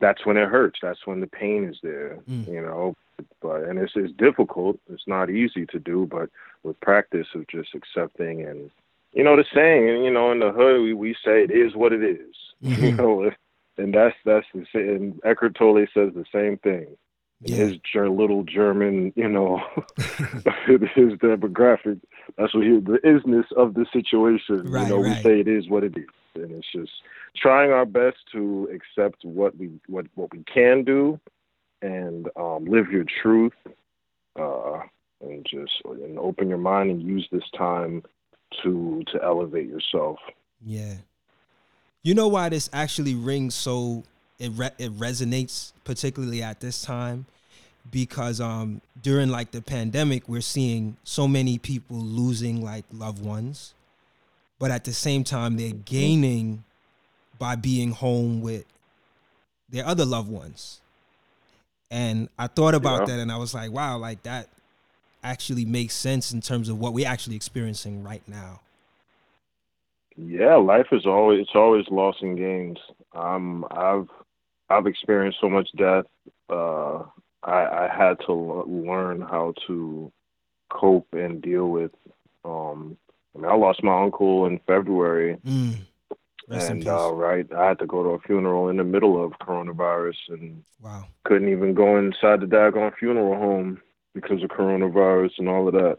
[0.00, 0.78] that's when it hurts.
[0.82, 2.18] That's when the pain is there.
[2.28, 2.48] Mm.
[2.48, 2.94] You know,
[3.42, 4.80] but and it's it's difficult.
[4.90, 6.30] It's not easy to do, but
[6.62, 8.70] with practice of just accepting and
[9.12, 11.92] you know the saying, you know, in the hood we, we say it is what
[11.92, 12.20] it is.
[12.60, 12.84] Mm-hmm.
[12.84, 13.30] You know,
[13.76, 16.88] and that's that's the and Eckhart Tolle says the same thing.
[17.40, 17.56] Yeah.
[17.56, 19.60] His ger- little German, you know,
[19.96, 22.00] his demographic.
[22.36, 24.64] That's what he the isness of the situation.
[24.70, 25.16] Right, you know, right.
[25.16, 26.90] we say it is what it is, and it's just
[27.36, 31.20] trying our best to accept what we what what we can do,
[31.80, 33.54] and um, live your truth,
[34.36, 34.80] uh,
[35.20, 38.02] and just and open your mind and use this time
[38.64, 40.18] to to elevate yourself.
[40.64, 40.94] Yeah.
[42.02, 44.02] You know why this actually rings so
[44.38, 47.26] it re- it resonates particularly at this time
[47.90, 53.74] because um during like the pandemic we're seeing so many people losing like loved ones
[54.58, 55.80] but at the same time they're mm-hmm.
[55.84, 56.64] gaining
[57.38, 58.64] by being home with
[59.70, 60.80] their other loved ones
[61.90, 63.16] and i thought about yeah.
[63.16, 64.48] that and i was like wow like that
[65.22, 68.60] actually makes sense in terms of what we're actually experiencing right now
[70.16, 72.78] yeah life is always it's always loss and gains
[73.14, 74.08] um i've
[74.70, 76.04] I've experienced so much death.
[76.48, 77.04] Uh,
[77.42, 80.12] I, I had to learn how to
[80.70, 81.92] cope and deal with.
[82.44, 82.96] Um,
[83.34, 85.76] I mean, I lost my uncle in February, mm.
[86.50, 90.16] and uh, right, I had to go to a funeral in the middle of coronavirus,
[90.28, 93.80] and wow, couldn't even go inside the daggone funeral home
[94.14, 95.98] because of coronavirus and all of that.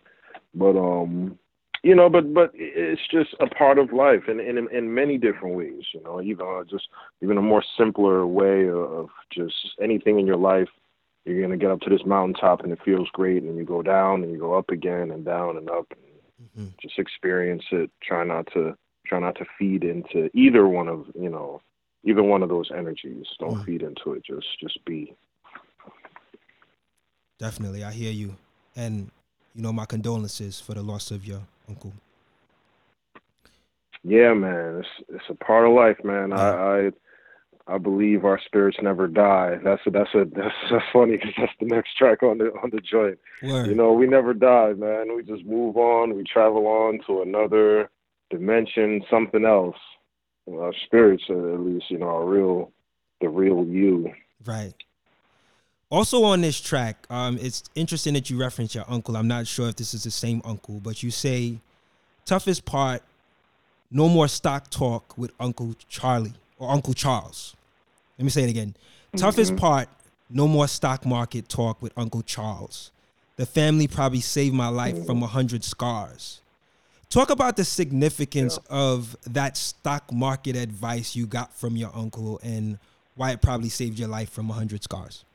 [0.54, 1.38] But um,
[1.84, 5.56] you know, but but it's just a part of life, in, in, in many different
[5.56, 5.84] ways.
[5.94, 6.88] You know, even just
[7.22, 10.68] even a more simpler way of just anything in your life.
[11.26, 14.24] You're gonna get up to this mountaintop, and it feels great, and you go down,
[14.24, 16.76] and you go up again, and down and up, and mm-hmm.
[16.82, 17.90] just experience it.
[18.02, 21.62] Try not to try not to feed into either one of you know,
[22.04, 23.26] either one of those energies.
[23.40, 23.66] Don't mm.
[23.66, 24.26] feed into it.
[24.26, 25.16] Just just be.
[27.38, 28.36] Definitely, I hear you,
[28.76, 29.12] and
[29.56, 31.94] you know my condolences for the loss of your uncle?
[34.04, 36.34] Yeah, man, it's it's a part of life, man.
[36.34, 36.92] I, uh-huh.
[37.68, 39.60] I I believe our spirits never die.
[39.64, 42.72] That's a, that's a that's, that's funny because that's the next track on the on
[42.72, 43.20] the joint.
[43.44, 43.68] Word.
[43.68, 45.16] You know, we never die, man.
[45.16, 46.16] We just move on.
[46.16, 47.90] We travel on to another
[48.30, 49.78] dimension, something else.
[50.48, 52.72] our spirits, uh, at least, you know, are real,
[53.22, 54.12] the real you.
[54.46, 54.74] Right.
[55.92, 59.18] Also on this track, um, it's interesting that you reference your uncle.
[59.18, 61.58] I'm not sure if this is the same uncle, but you say
[62.26, 63.02] toughest part,
[63.90, 67.56] no more stock talk with Uncle Charlie or Uncle Charles.
[68.20, 68.76] Let me say it again.
[68.78, 69.18] Mm-hmm.
[69.18, 69.90] Toughest part,
[70.30, 72.92] no more stock market talk with Uncle Charles.
[73.38, 75.06] The family probably saved my life mm-hmm.
[75.06, 76.42] from a hundred scars.
[77.10, 78.78] Talk about the significance yeah.
[78.78, 82.78] of that stock market advice you got from your uncle and
[83.16, 85.26] why it probably saved your life from a hundred scars.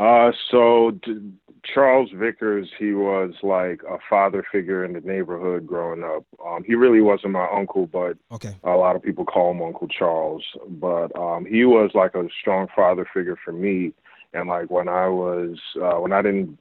[0.00, 1.30] Uh, so d-
[1.62, 6.24] Charles Vickers, he was like a father figure in the neighborhood growing up.
[6.44, 8.56] Um, he really wasn't my uncle, but okay.
[8.64, 10.42] a lot of people call him Uncle Charles.
[10.70, 13.92] But um, he was like a strong father figure for me.
[14.32, 16.58] And like when I was, uh, when I didn't,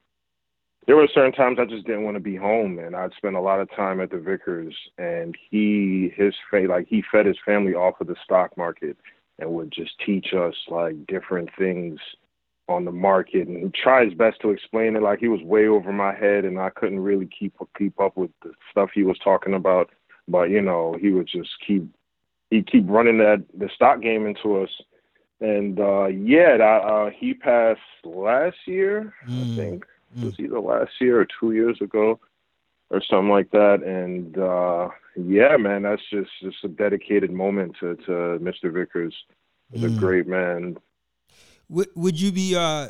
[0.86, 3.42] there were certain times I just didn't want to be home, and I'd spend a
[3.42, 4.76] lot of time at the Vickers.
[4.98, 8.98] And he, his fa- like he fed his family off of the stock market,
[9.38, 12.00] and would just teach us like different things
[12.70, 15.68] on the market and he tried his best to explain it like he was way
[15.68, 19.18] over my head and I couldn't really keep keep up with the stuff he was
[19.24, 19.90] talking about.
[20.28, 21.88] But you know, he would just keep
[22.50, 24.70] he keep running that the stock game into us.
[25.42, 29.54] And uh yeah, that, uh he passed last year, mm.
[29.54, 29.86] I think.
[30.16, 30.24] Mm.
[30.24, 32.20] It was either last year or two years ago
[32.90, 33.84] or something like that.
[33.84, 38.72] And uh yeah, man, that's just just a dedicated moment to to Mr.
[38.72, 39.16] Vickers.
[39.72, 39.98] He's mm.
[39.98, 40.78] a great man,
[41.70, 42.90] would would you be uh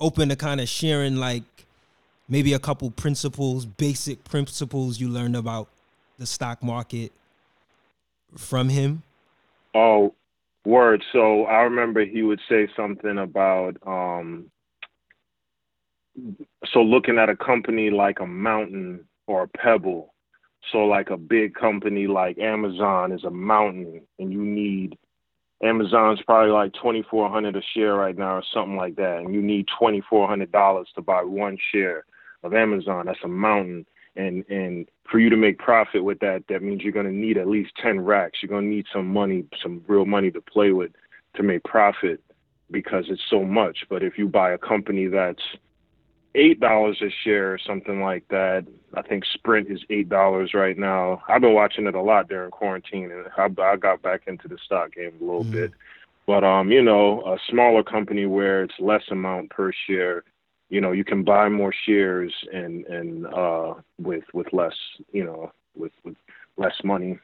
[0.00, 1.42] open to kind of sharing like
[2.28, 5.68] maybe a couple principles, basic principles you learned about
[6.18, 7.12] the stock market
[8.36, 9.02] from him?
[9.74, 10.14] Oh,
[10.64, 11.04] word.
[11.12, 14.50] So I remember he would say something about um
[16.72, 20.14] so looking at a company like a mountain or a pebble.
[20.72, 24.98] So like a big company like Amazon is a mountain and you need
[25.62, 29.34] Amazon's probably like twenty four hundred a share right now, or something like that, and
[29.34, 32.04] you need twenty four hundred dollars to buy one share
[32.42, 33.06] of Amazon.
[33.06, 33.86] That's a mountain,
[34.16, 37.38] and and for you to make profit with that, that means you're going to need
[37.38, 38.40] at least ten racks.
[38.42, 40.92] You're going to need some money, some real money to play with
[41.36, 42.20] to make profit
[42.70, 43.84] because it's so much.
[43.88, 45.42] But if you buy a company that's
[46.36, 50.78] eight dollars a share or something like that, I think Sprint is eight dollars right
[50.78, 51.22] now.
[51.28, 54.58] I've been watching it a lot during quarantine, and I, I got back into the
[54.64, 55.50] stock game a little mm.
[55.52, 55.72] bit.
[56.26, 60.24] But um, you know, a smaller company where it's less amount per share,
[60.68, 64.74] you know, you can buy more shares and and uh, with with less,
[65.12, 66.16] you know, with with
[66.56, 67.18] less money.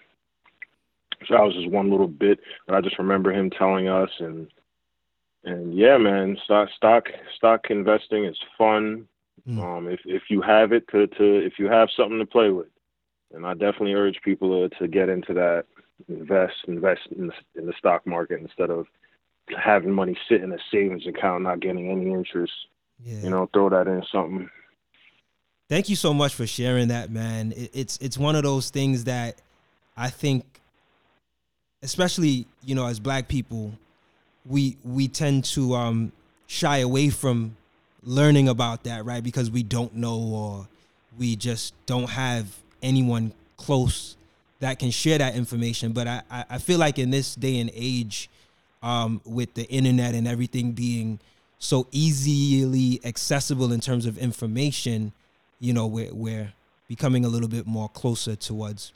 [1.28, 4.48] So that was just one little bit that I just remember him telling us, and
[5.44, 7.04] and yeah, man, stock stock
[7.36, 9.08] stock investing is fun.
[9.48, 9.58] Mm.
[9.62, 12.68] Um, if if you have it to to if you have something to play with,
[13.32, 15.64] and I definitely urge people to, to get into that,
[16.08, 18.86] invest invest in the, in the stock market instead of
[19.62, 22.52] having money sit in a savings account not getting any interest.
[23.04, 23.22] Yeah.
[23.22, 24.48] You know, throw that in something.
[25.68, 27.52] Thank you so much for sharing that, man.
[27.52, 29.40] It, it's it's one of those things that
[29.96, 30.44] I think,
[31.82, 33.72] especially you know, as Black people,
[34.46, 36.12] we we tend to um,
[36.46, 37.56] shy away from
[38.02, 39.22] learning about that, right?
[39.22, 40.68] Because we don't know or
[41.18, 42.46] we just don't have
[42.82, 44.16] anyone close
[44.60, 45.92] that can share that information.
[45.92, 48.30] But I, I feel like in this day and age,
[48.82, 51.20] um, with the internet and everything being
[51.58, 55.12] so easily accessible in terms of information,
[55.60, 56.52] you know, we're, we're
[56.88, 58.92] becoming a little bit more closer towards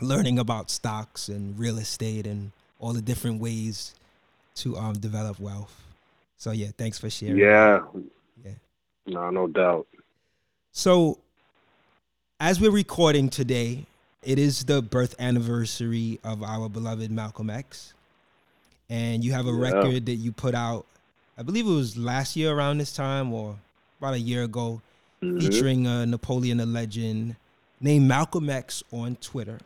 [0.00, 3.94] learning about stocks and real estate and all the different ways
[4.56, 5.74] to um, develop wealth.
[6.36, 7.38] So yeah, thanks for sharing.
[7.38, 7.82] Yeah.
[8.44, 8.52] Yeah.
[9.06, 9.86] No, no doubt.
[10.72, 11.18] So
[12.40, 13.86] as we're recording today,
[14.22, 17.94] it is the birth anniversary of our beloved Malcolm X.
[18.88, 19.60] And you have a yeah.
[19.60, 20.86] record that you put out,
[21.38, 23.56] I believe it was last year around this time or
[24.00, 24.80] about a year ago,
[25.22, 25.40] mm-hmm.
[25.40, 27.36] featuring a Napoleon the legend
[27.80, 29.58] named Malcolm X on Twitter.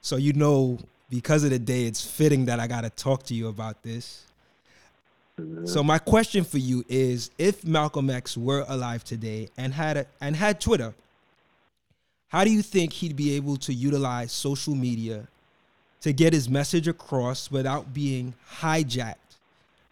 [0.00, 0.78] So you know
[1.10, 4.24] because of the day, it's fitting that I got to talk to you about this.
[5.38, 5.66] Mm-hmm.
[5.66, 10.06] So my question for you is: If Malcolm X were alive today and had a,
[10.20, 10.94] and had Twitter,
[12.28, 15.28] how do you think he'd be able to utilize social media
[16.00, 19.14] to get his message across without being hijacked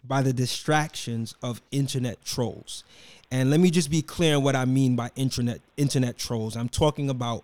[0.07, 2.83] by the distractions of internet trolls?
[3.31, 6.55] And let me just be clear on what I mean by internet internet trolls.
[6.55, 7.43] I'm talking about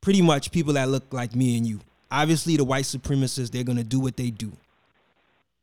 [0.00, 1.80] pretty much people that look like me and you
[2.10, 4.52] obviously the white supremacists they're gonna do what they do,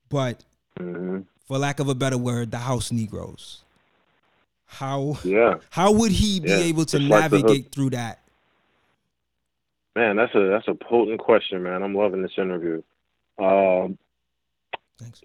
[0.10, 0.44] but
[0.80, 1.22] mm-hmm.
[1.46, 3.64] for lack of a better word, the house Negroes.
[4.66, 6.58] How yeah how would he be yeah.
[6.58, 8.20] able to it's navigate like through that?
[9.96, 11.82] Man, that's a that's a potent question, man.
[11.82, 12.84] I'm loving this interview.
[13.40, 13.98] Um,
[15.00, 15.22] Thanks.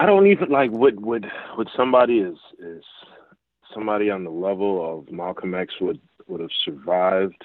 [0.00, 2.84] I don't even like would would would somebody is is
[3.72, 7.44] somebody on the level of Malcolm X would would have survived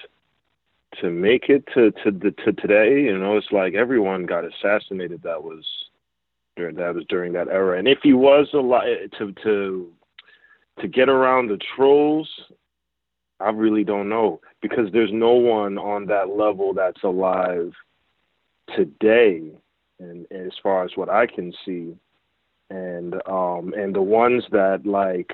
[1.02, 5.22] to make it to to the to today, you know, it's like everyone got assassinated
[5.24, 5.66] that was
[6.56, 7.78] during that was during that era.
[7.78, 9.92] And if he was alive to to
[10.80, 12.28] to get around the trolls,
[13.40, 17.72] I really don't know because there's no one on that level that's alive
[18.76, 19.42] today,
[19.98, 21.96] and, and as far as what I can see,
[22.70, 25.32] and um and the ones that like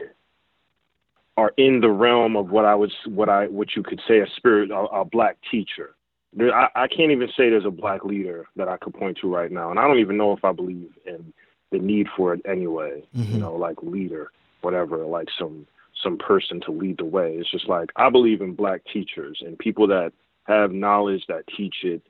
[1.38, 4.26] are in the realm of what I was, what I, what you could say a
[4.36, 5.94] spirit, a, a black teacher.
[6.32, 9.32] There, I, I can't even say there's a black leader that I could point to
[9.32, 11.32] right now, and I don't even know if I believe in
[11.70, 13.04] the need for it anyway.
[13.16, 13.34] Mm-hmm.
[13.34, 14.32] You know, like leader,
[14.62, 15.64] whatever, like some
[16.02, 17.34] some person to lead the way.
[17.34, 20.12] It's just like I believe in black teachers and people that
[20.44, 22.02] have knowledge that teach it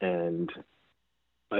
[0.00, 0.50] and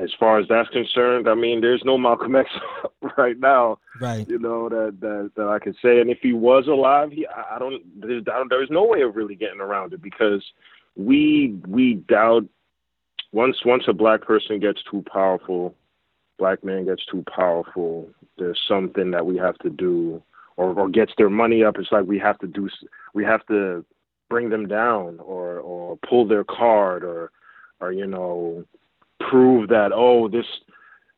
[0.01, 2.49] as far as that's concerned, I mean, there's no Malcolm X
[3.19, 3.79] right now.
[4.01, 4.29] Right.
[4.29, 7.59] You know that that that I could say, and if he was alive, he I
[7.59, 10.43] don't there's there's no way of really getting around it because
[10.97, 12.45] we we doubt
[13.33, 15.75] once once a black person gets too powerful,
[16.39, 18.09] black man gets too powerful.
[18.39, 20.23] There's something that we have to do,
[20.57, 21.77] or or gets their money up.
[21.79, 22.69] It's like we have to do
[23.15, 23.85] we have to
[24.29, 27.31] bring them down, or or pull their card, or
[27.81, 28.65] or you know
[29.29, 30.47] prove that oh this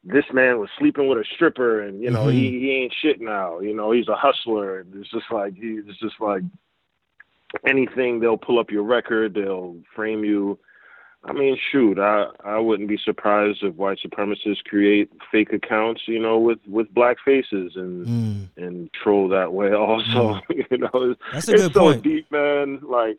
[0.04, 2.36] this man was sleeping with a stripper and you know mm-hmm.
[2.36, 5.80] he, he ain't shit now you know he's a hustler and it's just like he,
[5.86, 6.42] it's just like
[7.66, 10.58] anything they'll pull up your record they'll frame you
[11.24, 16.18] i mean shoot i i wouldn't be surprised if white supremacists create fake accounts you
[16.18, 18.48] know with with black faces and mm.
[18.56, 20.70] and troll that way also mm.
[20.70, 22.02] you know That's a it's so point.
[22.02, 23.18] deep man like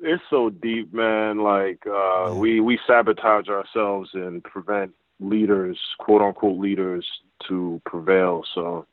[0.00, 1.38] it's so deep, man.
[1.38, 7.06] Like uh, we we sabotage ourselves and prevent leaders, quote unquote leaders,
[7.48, 8.44] to prevail.
[8.54, 8.86] So,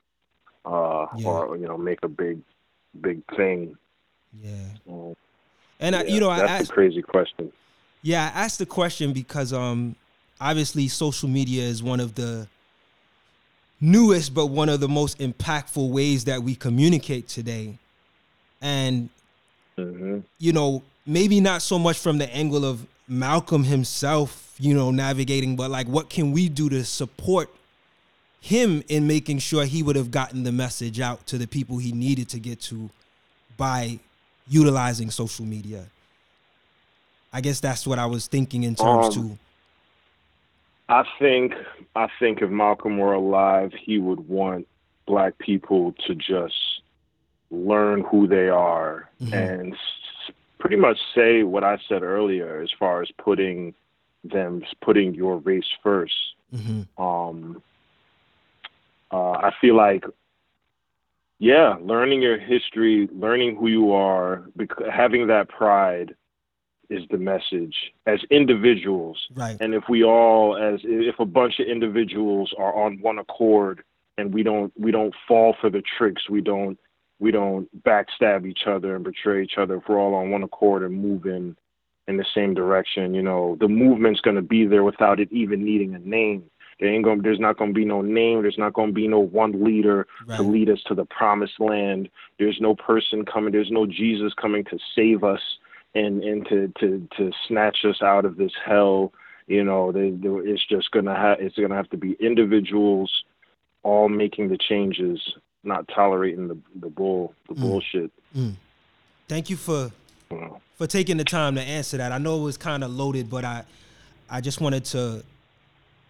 [0.65, 1.27] uh, yeah.
[1.27, 2.39] or you know, make a big,
[2.99, 3.77] big thing.
[4.41, 4.67] Yeah.
[4.89, 5.15] Um,
[5.79, 7.51] and I, you know, I asked, a crazy question.
[8.01, 9.95] Yeah, I asked the question because um,
[10.39, 12.47] obviously social media is one of the
[13.81, 17.77] newest, but one of the most impactful ways that we communicate today,
[18.61, 19.09] and
[19.77, 20.19] mm-hmm.
[20.39, 25.55] you know, maybe not so much from the angle of Malcolm himself, you know, navigating,
[25.55, 27.49] but like, what can we do to support
[28.45, 31.91] him in making sure he would have gotten the message out to the people he
[31.91, 32.91] needed to get to
[33.57, 33.99] by
[34.47, 35.85] utilizing social media.
[37.33, 39.39] I guess that's what I was thinking in terms um, to.
[40.89, 41.55] I think
[41.95, 44.67] I think if Malcolm were alive, he would want
[45.07, 46.81] black people to just
[47.49, 49.33] learn who they are mm-hmm.
[49.33, 49.75] and
[50.65, 53.75] pretty much say what I said earlier as far as putting
[54.23, 56.09] them putting your race 1st
[56.55, 57.03] mm-hmm.
[57.03, 57.61] Um,
[59.11, 60.03] uh, I feel like
[61.37, 64.45] yeah, learning your history, learning who you are,
[64.91, 66.15] having that pride
[66.89, 67.75] is the message
[68.07, 69.19] as individuals.
[69.35, 69.57] Right.
[69.59, 73.83] And if we all, as if a bunch of individuals are on one accord,
[74.17, 76.79] and we don't we don't fall for the tricks, we don't
[77.19, 79.77] we don't backstab each other and betray each other.
[79.77, 81.55] If we're all on one accord and moving
[82.07, 85.63] in the same direction, you know, the movement's going to be there without it even
[85.63, 86.43] needing a name.
[86.79, 88.41] There ain't gonna, there's not going to be no name.
[88.41, 90.35] There's not going to be no one leader right.
[90.37, 92.09] to lead us to the promised land.
[92.37, 93.53] There's no person coming.
[93.53, 95.39] There's no Jesus coming to save us
[95.95, 99.13] and and to to to snatch us out of this hell.
[99.47, 103.09] You know, they, they, it's just gonna have it's gonna have to be individuals
[103.83, 105.21] all making the changes,
[105.65, 107.61] not tolerating the the bull the mm.
[107.61, 108.11] bullshit.
[108.35, 108.55] Mm.
[109.27, 109.91] Thank you for
[110.77, 112.11] for taking the time to answer that.
[112.11, 113.63] I know it was kind of loaded, but I
[114.29, 115.23] I just wanted to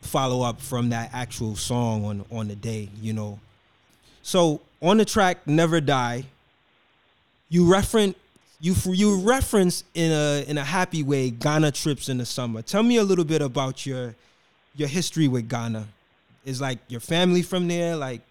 [0.01, 3.39] follow up from that actual song on on the day, you know.
[4.21, 6.23] So on the track "Never Die,"
[7.49, 8.15] you reference
[8.59, 12.61] you you reference in a in a happy way Ghana trips in the summer.
[12.61, 14.15] Tell me a little bit about your
[14.75, 15.87] your history with Ghana.
[16.45, 17.95] Is like your family from there?
[17.95, 18.21] Like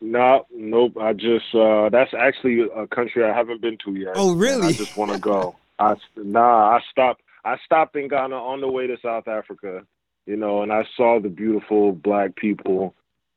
[0.00, 0.96] no, nope.
[1.00, 4.14] I just uh that's actually a country I haven't been to yet.
[4.16, 4.68] Oh, really?
[4.68, 5.56] I just want to go.
[5.78, 6.76] I nah.
[6.76, 7.22] I stopped.
[7.44, 9.84] I stopped in Ghana on the way to South Africa
[10.26, 12.94] you know, and I saw the beautiful black people,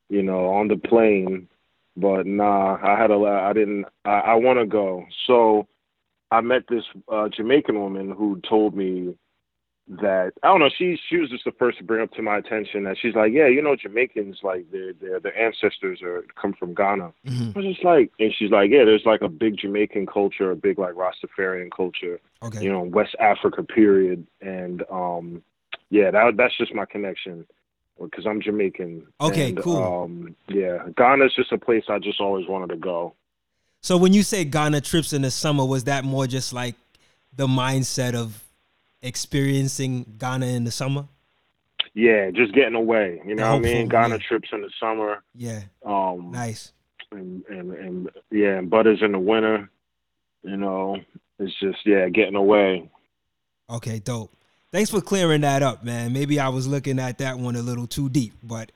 [0.08, 1.48] you know, on the plane.
[1.96, 5.04] But nah, I had a, I didn't, I, I want to go.
[5.26, 5.66] So
[6.30, 9.14] I met this uh, Jamaican woman who told me
[9.88, 10.68] that I don't know.
[10.76, 13.32] She she was just the first to bring up to my attention that she's like,
[13.32, 17.12] yeah, you know, Jamaicans like their their their ancestors are come from Ghana.
[17.26, 17.58] Mm-hmm.
[17.58, 20.56] I was just like, and she's like, yeah, there's like a big Jamaican culture, a
[20.56, 22.62] big like Rastafarian culture, okay.
[22.62, 25.42] you know, West Africa period, and um,
[25.90, 27.46] yeah, that that's just my connection
[28.00, 29.06] because I'm Jamaican.
[29.20, 29.82] Okay, and, cool.
[29.82, 33.14] Um, yeah, Ghana's just a place I just always wanted to go.
[33.80, 36.74] So when you say Ghana trips in the summer, was that more just like
[37.34, 38.42] the mindset of
[39.02, 41.08] experiencing Ghana in the summer?
[41.94, 43.20] Yeah, just getting away.
[43.26, 43.88] You know what I mean?
[43.88, 44.28] Ghana yeah.
[44.28, 45.22] trips in the summer.
[45.34, 45.62] Yeah.
[45.84, 46.72] Um, nice.
[47.10, 49.70] And, and and yeah, and butters in the winter.
[50.42, 50.96] You know,
[51.38, 52.90] it's just yeah, getting away.
[53.70, 54.34] Okay, dope.
[54.70, 56.12] Thanks for clearing that up, man.
[56.12, 58.70] Maybe I was looking at that one a little too deep, but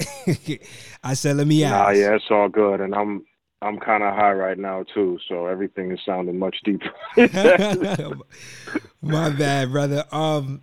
[1.05, 1.73] I said let me ask.
[1.73, 3.27] Nah, yeah, it's all good, and I'm
[3.63, 6.91] I'm kind of high right now too, so everything is sounding much deeper.
[9.03, 10.05] My bad, brother.
[10.11, 10.63] Um,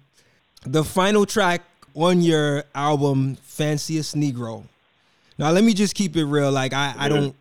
[0.66, 1.62] the final track
[1.96, 4.66] on your album, "Fanciest Negro."
[5.38, 6.52] Now, let me just keep it real.
[6.52, 7.34] Like I, I don't,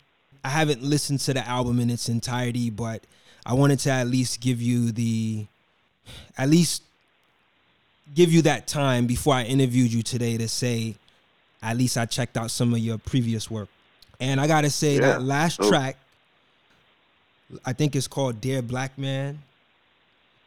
[0.44, 3.02] I haven't listened to the album in its entirety, but
[3.44, 5.46] I wanted to at least give you the,
[6.36, 6.84] at least
[8.14, 10.94] give you that time before I interviewed you today to say,
[11.60, 13.68] at least I checked out some of your previous work.
[14.20, 15.00] And I gotta say yeah.
[15.00, 15.68] that last oh.
[15.68, 15.96] track,
[17.64, 19.38] I think it's called Dear Black Man.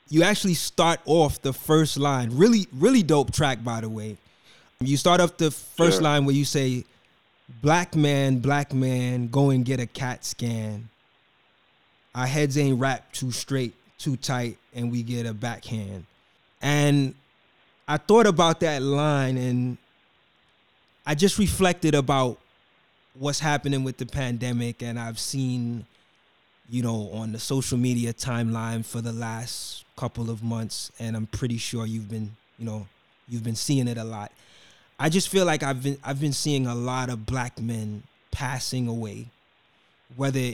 [0.09, 2.29] You actually start off the first line.
[2.33, 4.17] Really, really dope track, by the way.
[4.81, 6.03] You start off the first sure.
[6.03, 6.83] line where you say,
[7.61, 10.87] Black man, black man, go and get a CAT scan.
[12.15, 16.05] Our heads ain't wrapped too straight, too tight, and we get a backhand.
[16.61, 17.13] And
[17.87, 19.77] I thought about that line and
[21.05, 22.37] I just reflected about
[23.13, 25.85] what's happening with the pandemic and I've seen
[26.69, 31.27] you know on the social media timeline for the last couple of months and I'm
[31.27, 32.87] pretty sure you've been you know
[33.27, 34.31] you've been seeing it a lot.
[34.99, 38.87] I just feel like I've been I've been seeing a lot of black men passing
[38.87, 39.27] away.
[40.15, 40.53] Whether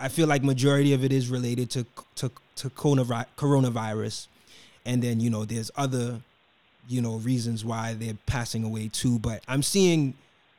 [0.00, 1.86] I feel like majority of it is related to
[2.16, 4.26] to to coronavirus
[4.86, 6.20] and then you know there's other
[6.88, 10.14] you know reasons why they're passing away too but i'm seeing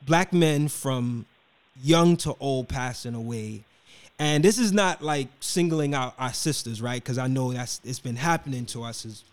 [0.05, 1.25] black men from
[1.81, 3.63] young to old passing away
[4.19, 7.01] And this is not like singling out our sisters, right?
[7.03, 9.23] Because I know that's it's been happening to us as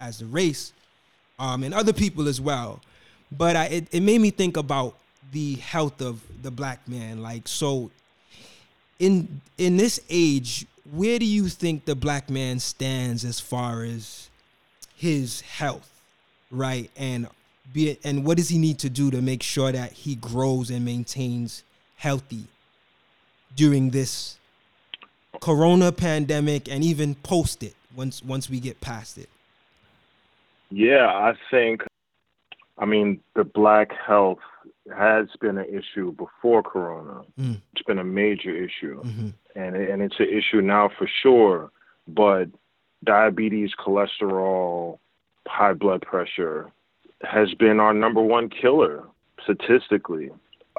[0.00, 0.72] as a race,
[1.38, 2.80] um, and other people as well.
[3.32, 4.94] But I, it, it made me think about
[5.32, 7.22] the health of the black man.
[7.22, 7.90] Like so,
[9.00, 14.30] in in this age, where do you think the black man stands as far as
[14.96, 15.90] his health,
[16.52, 16.90] right?
[16.96, 17.28] And
[17.72, 20.70] be it, and what does he need to do to make sure that he grows
[20.70, 21.64] and maintains
[21.98, 22.44] healthy
[23.54, 24.38] during this
[25.40, 29.28] corona pandemic and even post it once once we get past it?
[30.70, 31.82] Yeah, I think
[32.78, 34.38] I mean the black health
[34.96, 37.22] has been an issue before corona.
[37.38, 37.60] Mm.
[37.72, 39.02] It's been a major issue.
[39.02, 39.28] Mm-hmm.
[39.56, 41.70] And and it's an issue now for sure,
[42.06, 42.48] but
[43.04, 44.98] diabetes, cholesterol,
[45.46, 46.70] high blood pressure
[47.22, 49.04] has been our number one killer
[49.42, 50.30] statistically.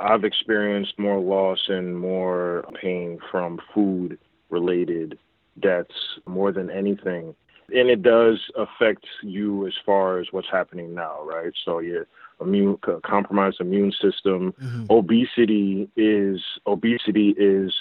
[0.02, 4.18] I've experienced more loss and more pain from food
[4.50, 5.18] related
[5.60, 7.36] deaths more than anything.
[7.74, 11.54] And it does affect you as far as what's happening now, right?
[11.64, 12.08] So your
[12.41, 14.86] immune compromised immune system, mm-hmm.
[14.89, 17.74] obesity is obesity is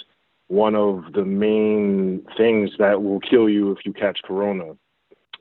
[0.48, 4.74] one of the main things that will kill you if you catch corona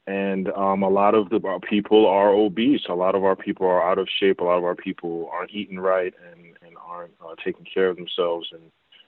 [0.07, 2.85] and um, a lot of the, our people are obese.
[2.89, 4.39] A lot of our people are out of shape.
[4.39, 6.46] A lot of our people aren't eating right and, and
[6.87, 8.61] aren't uh, taking care of themselves, and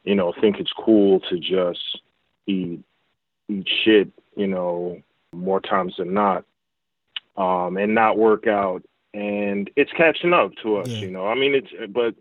[0.03, 2.01] you know think it's cool to just
[2.47, 2.81] eat
[3.47, 5.01] eat shit, you know,
[5.33, 6.45] more times than not,
[7.37, 8.83] um, and not work out.
[9.13, 10.99] And it's catching up to us, yeah.
[10.99, 11.27] you know.
[11.27, 12.15] I mean, it's but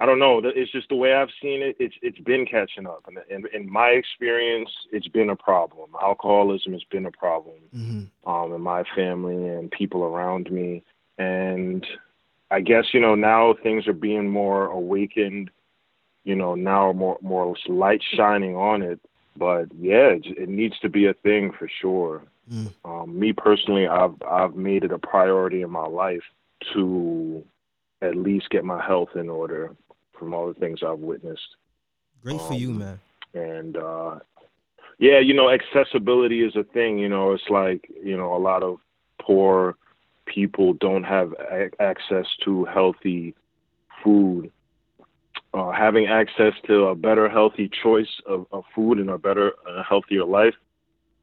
[0.00, 0.40] I don't know.
[0.42, 1.76] It's just the way I've seen it.
[1.78, 5.90] It's it's been catching up, and in, in my experience, it's been a problem.
[6.02, 8.30] Alcoholism has been a problem mm-hmm.
[8.30, 10.82] um, in my family and people around me,
[11.18, 11.86] and
[12.54, 15.50] I guess you know now things are being more awakened.
[16.22, 19.00] You know now more more light shining on it,
[19.36, 22.22] but yeah, it, it needs to be a thing for sure.
[22.50, 22.72] Mm.
[22.84, 26.22] Um, me personally, I've I've made it a priority in my life
[26.74, 27.44] to
[28.00, 29.74] at least get my health in order
[30.16, 31.56] from all the things I've witnessed.
[32.22, 33.00] Great um, for you, um, man.
[33.34, 34.18] And uh,
[35.00, 37.00] yeah, you know, accessibility is a thing.
[37.00, 38.78] You know, it's like you know a lot of
[39.20, 39.76] poor
[40.34, 43.34] people don't have a- access to healthy
[44.02, 44.50] food.
[45.52, 49.84] Uh, having access to a better healthy choice of, of food and a better uh,
[49.84, 50.54] healthier life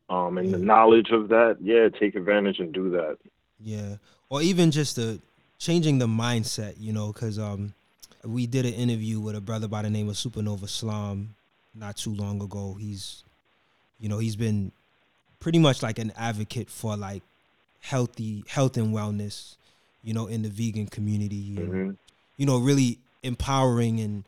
[0.09, 0.57] um, and yeah.
[0.57, 3.17] the knowledge of that yeah take advantage and do that
[3.59, 3.95] yeah
[4.29, 5.19] or even just the
[5.59, 7.73] changing the mindset you know because um
[8.23, 11.27] we did an interview with a brother by the name of Supernova Slom
[11.73, 12.75] not too long ago.
[12.79, 13.23] He's,
[13.99, 14.71] you know, he's been
[15.39, 17.23] pretty much like an advocate for like
[17.81, 19.55] healthy health and wellness,
[20.03, 21.55] you know, in the vegan community.
[21.57, 21.91] Mm-hmm.
[22.37, 24.23] You know, really empowering and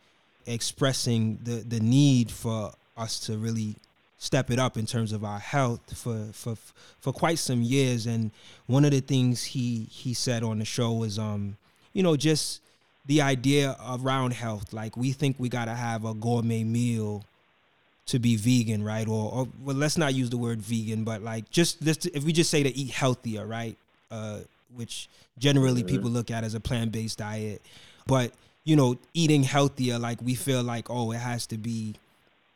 [0.46, 3.76] expressing the the need for us to really
[4.18, 6.56] step it up in terms of our health for for
[7.00, 8.32] for quite some years and
[8.68, 11.58] one of the things he he said on the show was um
[11.94, 12.62] you know just
[13.06, 14.74] the idea around health.
[14.74, 17.24] Like we think we gotta have a gourmet meal
[18.08, 19.08] to be vegan, right?
[19.08, 22.34] Or, or well, let's not use the word vegan, but like just let's if we
[22.34, 23.78] just say to eat healthier, right?
[24.12, 24.40] Uh,
[24.76, 25.96] which generally mm-hmm.
[25.96, 27.62] people look at as a plant based diet,
[28.08, 28.32] but
[28.64, 31.96] you know, eating healthier, like we feel like oh, it has to be.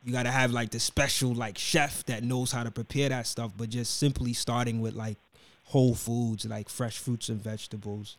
[0.06, 3.52] You gotta have like the special like chef that knows how to prepare that stuff,
[3.58, 5.18] but just simply starting with like
[5.66, 8.16] whole foods, like fresh fruits and vegetables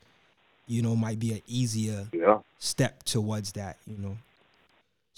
[0.68, 2.38] you know, might be an easier yeah.
[2.58, 4.16] step towards that, you know.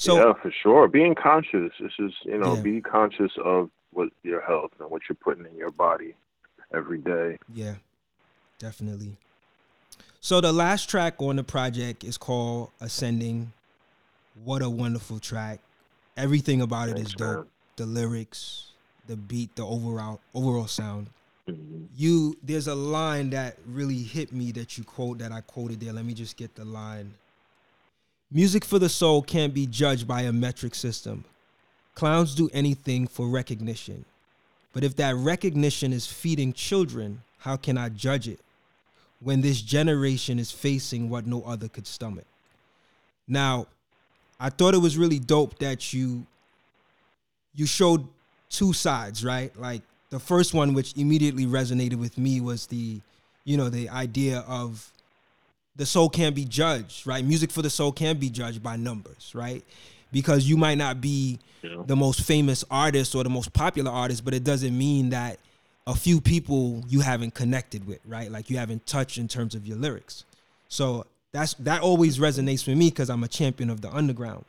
[0.01, 0.88] So Yeah, for sure.
[0.88, 1.72] Being conscious.
[1.78, 2.62] This is you know, yeah.
[2.62, 6.14] be conscious of what your health and what you're putting in your body
[6.72, 7.36] every day.
[7.53, 7.74] Yeah.
[8.59, 9.18] Definitely.
[10.22, 13.53] So the last track on the project is called Ascending.
[14.42, 15.61] What a wonderful track.
[16.16, 17.36] Everything about it Thanks, is dope.
[17.36, 17.46] Man.
[17.76, 18.68] The lyrics,
[19.07, 21.09] the beat, the overall overall sound.
[21.46, 21.84] Mm-hmm.
[21.94, 25.92] You there's a line that really hit me that you quote that I quoted there.
[25.92, 27.12] Let me just get the line.
[28.33, 31.24] Music for the soul can't be judged by a metric system.
[31.95, 34.05] Clowns do anything for recognition.
[34.72, 38.39] But if that recognition is feeding children, how can I judge it
[39.18, 42.26] when this generation is facing what no other could stomach?
[43.26, 43.66] Now,
[44.39, 46.26] I thought it was really dope that you
[47.55, 48.07] you showed
[48.49, 49.55] two sides, right?
[49.59, 53.01] Like the first one which immediately resonated with me was the
[53.45, 54.91] you know the idea of
[55.81, 57.24] the soul can't be judged right?
[57.24, 59.64] Music for the soul can be judged by numbers right?
[60.12, 61.83] Because you might not be yeah.
[61.87, 65.39] the most famous artist or the most popular artist but it doesn't mean that
[65.87, 68.31] a few people you haven't connected with right?
[68.31, 70.24] Like you haven't touched in terms of your lyrics.
[70.68, 74.45] So that's that always resonates with me because i'm a champion of the underground.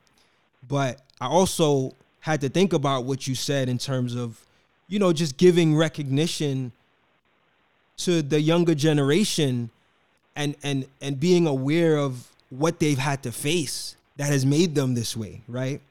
[0.68, 4.46] But i also had to think about what you said in terms of,
[4.90, 6.74] you know, just giving recognition
[8.00, 9.70] to the younger generation
[10.36, 14.94] and and and being aware of what they've had to face that has made them
[14.94, 15.82] this way, right?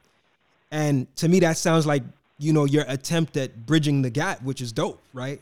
[0.70, 2.02] And to me that sounds like,
[2.38, 5.40] you know, your attempt at bridging the gap, which is dope, right?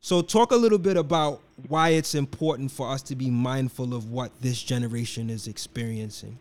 [0.00, 4.10] So talk a little bit about why it's important for us to be mindful of
[4.10, 6.38] what this generation is experiencing.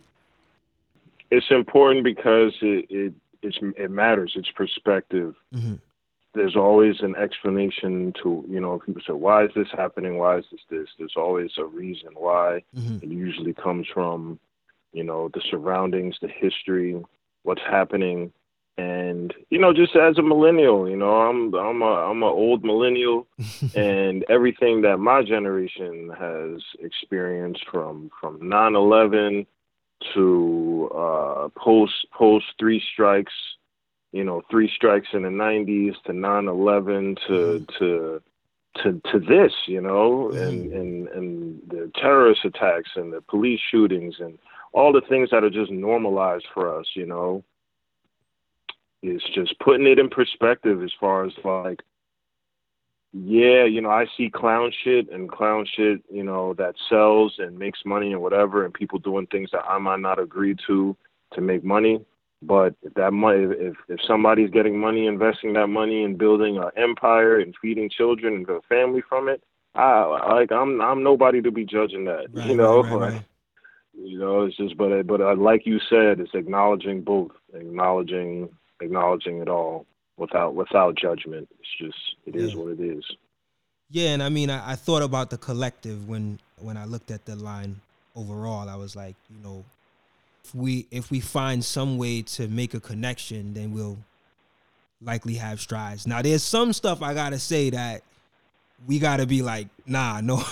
[1.31, 3.13] It's important because it it
[3.77, 4.33] it matters.
[4.35, 5.35] It's perspective.
[5.53, 5.75] Mm-hmm
[6.35, 10.17] there's always an explanation to you know people say why is this happening?
[10.17, 10.87] Why is this this?
[10.97, 12.63] There's always a reason why.
[12.75, 12.97] Mm-hmm.
[13.03, 14.39] it usually comes from
[14.93, 17.01] you know the surroundings the history
[17.43, 18.31] what's happening.
[18.77, 22.63] And you know just as a millennial you know i'm i'm a i'm an old
[22.63, 23.25] millennial.
[23.75, 29.45] And everything that my generation has experienced from from 9/11
[30.13, 33.33] to uh post post three strikes
[34.15, 37.77] you know, three strikes in the '90s to 9/11 to mm.
[37.77, 38.21] to
[38.81, 40.41] to to this, you know, mm.
[40.41, 44.39] and and and the terrorist attacks and the police shootings and
[44.71, 47.43] all the things that are just normalized for us, you know.
[49.03, 51.81] Is just putting it in perspective as far as like
[53.11, 57.59] yeah, you know, I see clown shit and clown shit, you know, that sells and
[57.59, 60.95] makes money and whatever, and people doing things that I might not agree to
[61.33, 61.99] to make money.
[62.45, 66.69] But if that money, if if somebody's getting money, investing that money in building an
[66.77, 69.41] empire and feeding children and a family from it,
[69.73, 72.27] I like I'm I'm nobody to be judging that.
[72.31, 73.25] Right, you know, right, right,
[73.93, 78.49] you know, it's just but but uh, like you said, it's acknowledging both, acknowledging
[78.81, 79.85] acknowledging it all
[80.17, 81.49] without without judgment.
[81.59, 82.41] It's just it yeah.
[82.41, 83.03] is what it is.
[83.89, 87.25] Yeah, and I mean, I, I thought about the collective when when I looked at
[87.25, 87.81] the line
[88.15, 88.69] overall.
[88.69, 89.63] I was like, you know,
[90.45, 93.97] if we if we find some way to make a connection, then we'll
[95.01, 96.05] likely have strides.
[96.05, 98.03] Now there's some stuff I gotta say that
[98.85, 100.43] we gotta be like, nah, no,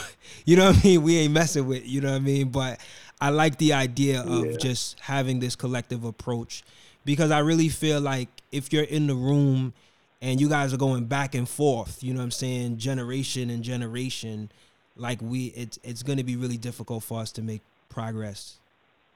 [0.45, 1.03] you know what I mean?
[1.03, 2.49] We ain't messing with, you know what I mean?
[2.49, 2.79] But
[3.21, 4.57] I like the idea of yeah.
[4.57, 6.63] just having this collective approach
[7.05, 9.73] because I really feel like if you're in the room
[10.21, 13.63] and you guys are going back and forth, you know what I'm saying, generation and
[13.63, 14.49] generation,
[14.95, 18.57] like we it's it's gonna be really difficult for us to make progress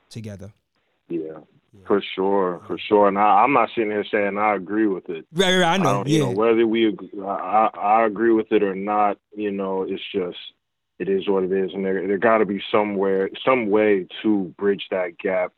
[0.09, 0.51] together.
[1.09, 1.39] Yeah,
[1.85, 3.07] for sure, for sure.
[3.07, 5.25] And I, am not sitting here saying I agree with it.
[5.33, 5.73] Right, right.
[5.73, 6.01] I know.
[6.01, 6.17] I yeah.
[6.17, 10.03] You know, whether we, agree, I, I agree with it or not, you know, it's
[10.13, 10.37] just,
[10.99, 14.53] it is what it is, and there, there got to be somewhere, some way to
[14.57, 15.53] bridge that gap.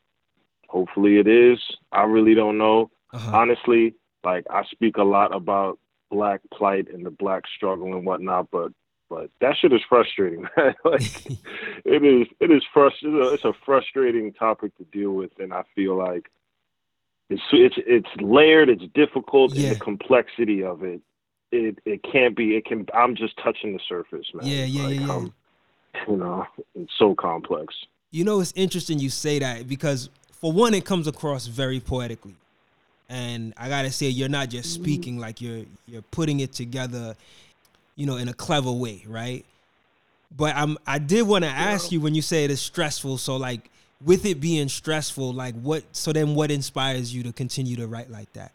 [0.68, 1.60] Hopefully, it is.
[1.92, 2.92] I really don't know.
[3.14, 3.38] Uh-huh.
[3.38, 5.80] Honestly, like I speak a lot about
[6.12, 8.72] black plight and the black struggle and whatnot, but
[9.10, 10.76] but that shit is frustrating, man.
[10.86, 11.26] like
[11.86, 13.20] it is, it is frustrating.
[13.34, 16.30] It's a frustrating topic to deal with, and I feel like
[17.30, 18.70] it's it's it's layered.
[18.70, 19.68] It's difficult, yeah.
[19.68, 21.02] and the complexity of it,
[21.52, 22.56] it it can't be.
[22.56, 22.86] It can.
[22.94, 24.46] I'm just touching the surface, man.
[24.46, 25.06] Yeah, yeah, like, yeah.
[25.06, 25.14] yeah.
[25.14, 25.34] Um,
[26.08, 26.46] you know,
[26.76, 27.74] it's so complex.
[28.12, 32.36] You know, it's interesting you say that because for one, it comes across very poetically,
[33.10, 34.84] and I gotta say, you're not just mm-hmm.
[34.84, 37.16] speaking like you're you're putting it together
[38.00, 39.46] you know, in a clever way, right?
[40.36, 43.18] But I'm I did want to ask you when you say it is stressful.
[43.18, 43.70] So like
[44.04, 48.10] with it being stressful, like what so then what inspires you to continue to write
[48.10, 48.54] like that?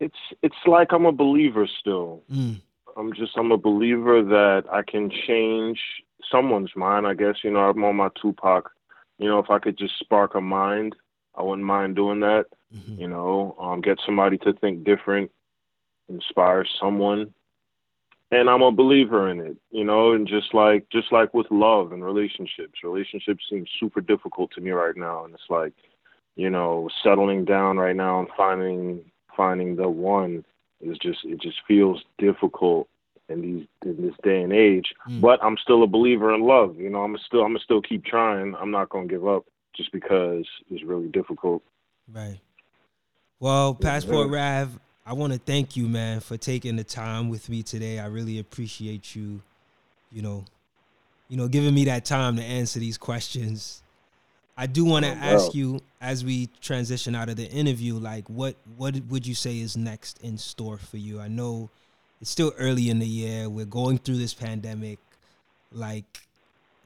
[0.00, 2.22] It's it's like I'm a believer still.
[2.32, 2.62] Mm.
[2.96, 5.78] I'm just I'm a believer that I can change
[6.30, 7.06] someone's mind.
[7.06, 8.70] I guess you know I'm on my Tupac.
[9.18, 10.96] You know if I could just spark a mind,
[11.34, 12.46] I wouldn't mind doing that.
[12.74, 12.98] Mm-hmm.
[12.98, 15.30] You know, um, get somebody to think different
[16.10, 17.32] inspire someone
[18.32, 21.92] and I'm a believer in it, you know, and just like just like with love
[21.92, 25.72] and relationships, relationships seem super difficult to me right now, and it's like,
[26.36, 29.04] you know, settling down right now and finding
[29.36, 30.44] finding the one
[30.80, 32.88] is just it just feels difficult
[33.28, 34.94] in these in this day and age.
[35.08, 35.20] Mm.
[35.20, 37.02] But I'm still a believer in love, you know.
[37.02, 38.54] I'm still I'm gonna still keep trying.
[38.54, 39.44] I'm not gonna give up
[39.76, 41.62] just because it's really difficult.
[42.12, 42.38] Right.
[43.40, 44.36] Well, Passport yeah.
[44.36, 47.98] Rav, I want to thank you, man, for taking the time with me today.
[47.98, 49.40] I really appreciate you,
[50.12, 50.44] you know,
[51.28, 53.82] you know, giving me that time to answer these questions.
[54.56, 58.28] I do want to oh, ask you as we transition out of the interview, like
[58.28, 61.18] what what would you say is next in store for you?
[61.18, 61.70] I know
[62.20, 63.48] it's still early in the year.
[63.48, 64.98] We're going through this pandemic.
[65.72, 66.20] Like,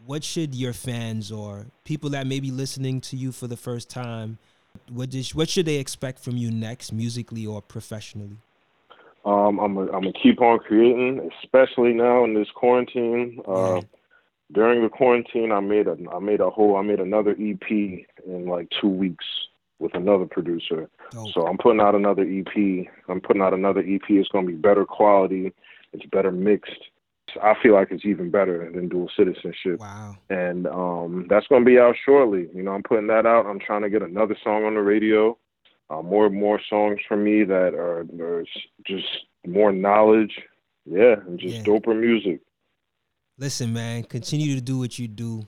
[0.06, 3.90] what should your fans or people that may be listening to you for the first
[3.90, 4.38] time
[4.90, 8.36] what did, what should they expect from you next, musically or professionally?
[9.24, 13.40] Um, I'm a, I'm gonna keep on creating, especially now in this quarantine.
[13.46, 13.80] Uh,
[14.52, 18.46] during the quarantine, I made a I made a whole I made another EP in
[18.46, 19.24] like two weeks.
[19.78, 20.88] with another producer.
[21.10, 21.32] Dope.
[21.32, 22.86] So I'm putting out another EP.
[23.08, 24.02] I'm putting out another EP.
[24.08, 25.52] It's going to be better quality.
[25.92, 26.80] It's better mixed.
[27.42, 29.80] I feel like it's even better than dual citizenship.
[29.80, 30.16] Wow.
[30.30, 32.48] And um, that's going to be out shortly.
[32.54, 33.46] You know, I'm putting that out.
[33.46, 35.36] I'm trying to get another song on the radio.
[35.90, 38.44] Uh, more and more songs from me that are, are
[38.86, 39.06] just
[39.46, 40.32] more knowledge.
[40.86, 41.62] Yeah, and just yeah.
[41.62, 42.40] doper music.
[43.38, 45.46] Listen, man, continue to do what you do.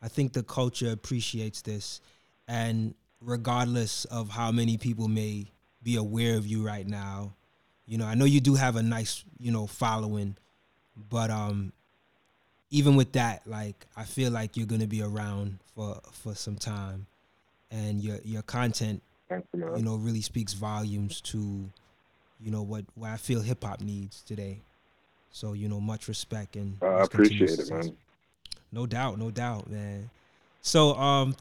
[0.00, 2.00] I think the culture appreciates this.
[2.48, 5.46] And regardless of how many people may
[5.82, 7.34] be aware of you right now,
[7.86, 10.36] you know, I know you do have a nice, you know, following,
[11.10, 11.72] but um
[12.72, 17.06] even with that, like I feel like you're gonna be around for for some time,
[17.70, 21.38] and your your content, you, know, really speaks volumes to,
[22.40, 24.60] you know, what what I feel hip hop needs today.
[25.30, 27.96] So you know, much respect and uh, I appreciate it, man.
[28.72, 30.08] No doubt, no doubt, man.
[30.62, 31.36] So um,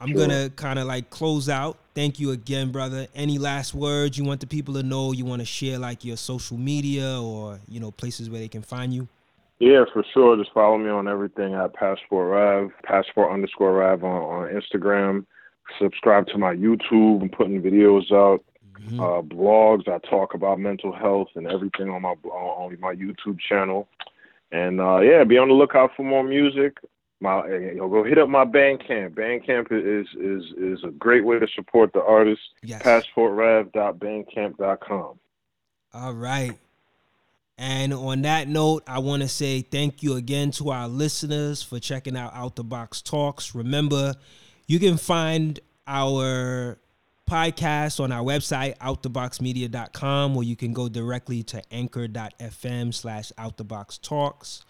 [0.00, 0.18] I'm sure.
[0.18, 1.78] gonna kind of like close out.
[1.94, 3.08] Thank you again, brother.
[3.14, 5.12] Any last words you want the people to know?
[5.12, 8.62] You want to share like your social media or you know places where they can
[8.62, 9.08] find you?
[9.58, 10.36] Yeah, for sure.
[10.36, 15.26] Just follow me on everything at Passport Rav, Passport underscore Rav on, on Instagram.
[15.80, 17.22] Subscribe to my YouTube.
[17.22, 18.44] I'm putting videos out
[18.80, 19.00] mm-hmm.
[19.00, 19.88] uh, blogs.
[19.88, 23.88] I talk about mental health and everything on my on my YouTube channel.
[24.52, 26.78] And uh, yeah, be on the lookout for more music.
[27.20, 29.14] My eh, you know, go hit up my Bandcamp.
[29.14, 32.42] Bandcamp is is is a great way to support the artist.
[32.62, 32.82] Yes.
[32.82, 35.18] Passportrav.bandcamp.com.
[35.94, 36.58] All right.
[37.60, 41.80] And on that note, I want to say thank you again to our listeners for
[41.80, 43.52] checking out Out the Box Talks.
[43.52, 44.14] Remember,
[44.68, 45.58] you can find
[45.88, 46.78] our
[47.28, 54.64] podcast on our website, outtheboxmedia.com, or you can go directly to anchor.fm slash outtheboxtalks,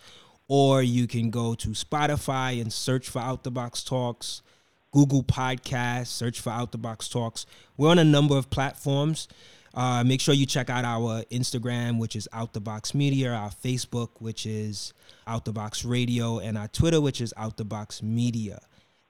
[0.49, 4.43] or you can go to Spotify and search for Out the Box Talks,
[4.91, 7.45] Google Podcasts, search for Out the Box Talks.
[7.77, 9.29] We're on a number of platforms.
[9.75, 13.51] Uh, make sure you check out our Instagram, which is Out the Box Media, our
[13.51, 14.95] Facebook, which is
[15.27, 18.59] Out the Box Radio, and our Twitter, which is Out the Box Media.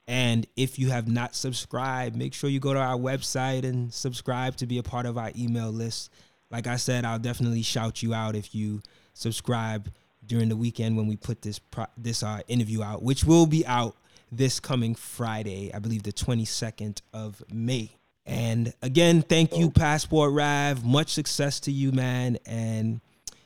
[0.08, 4.56] And if you have not subscribed, make sure you go to our website and subscribe
[4.56, 6.10] to be a part of our email list.
[6.50, 8.80] Like I said, I'll definitely shout you out if you
[9.12, 9.90] subscribe
[10.28, 13.66] during the weekend when we put this pro- this uh, interview out, which will be
[13.66, 13.96] out
[14.30, 17.90] this coming Friday, I believe the 22nd of May.
[18.26, 20.84] And again, thank you, Passport Rav.
[20.84, 22.36] Much success to you, man.
[22.44, 23.00] And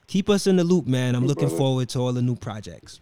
[0.09, 1.15] keep us in the loop, man.
[1.15, 3.01] I'm looking forward to all the new projects.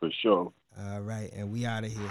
[0.00, 0.52] For sure.
[0.80, 1.30] All right.
[1.34, 2.10] And we out of here.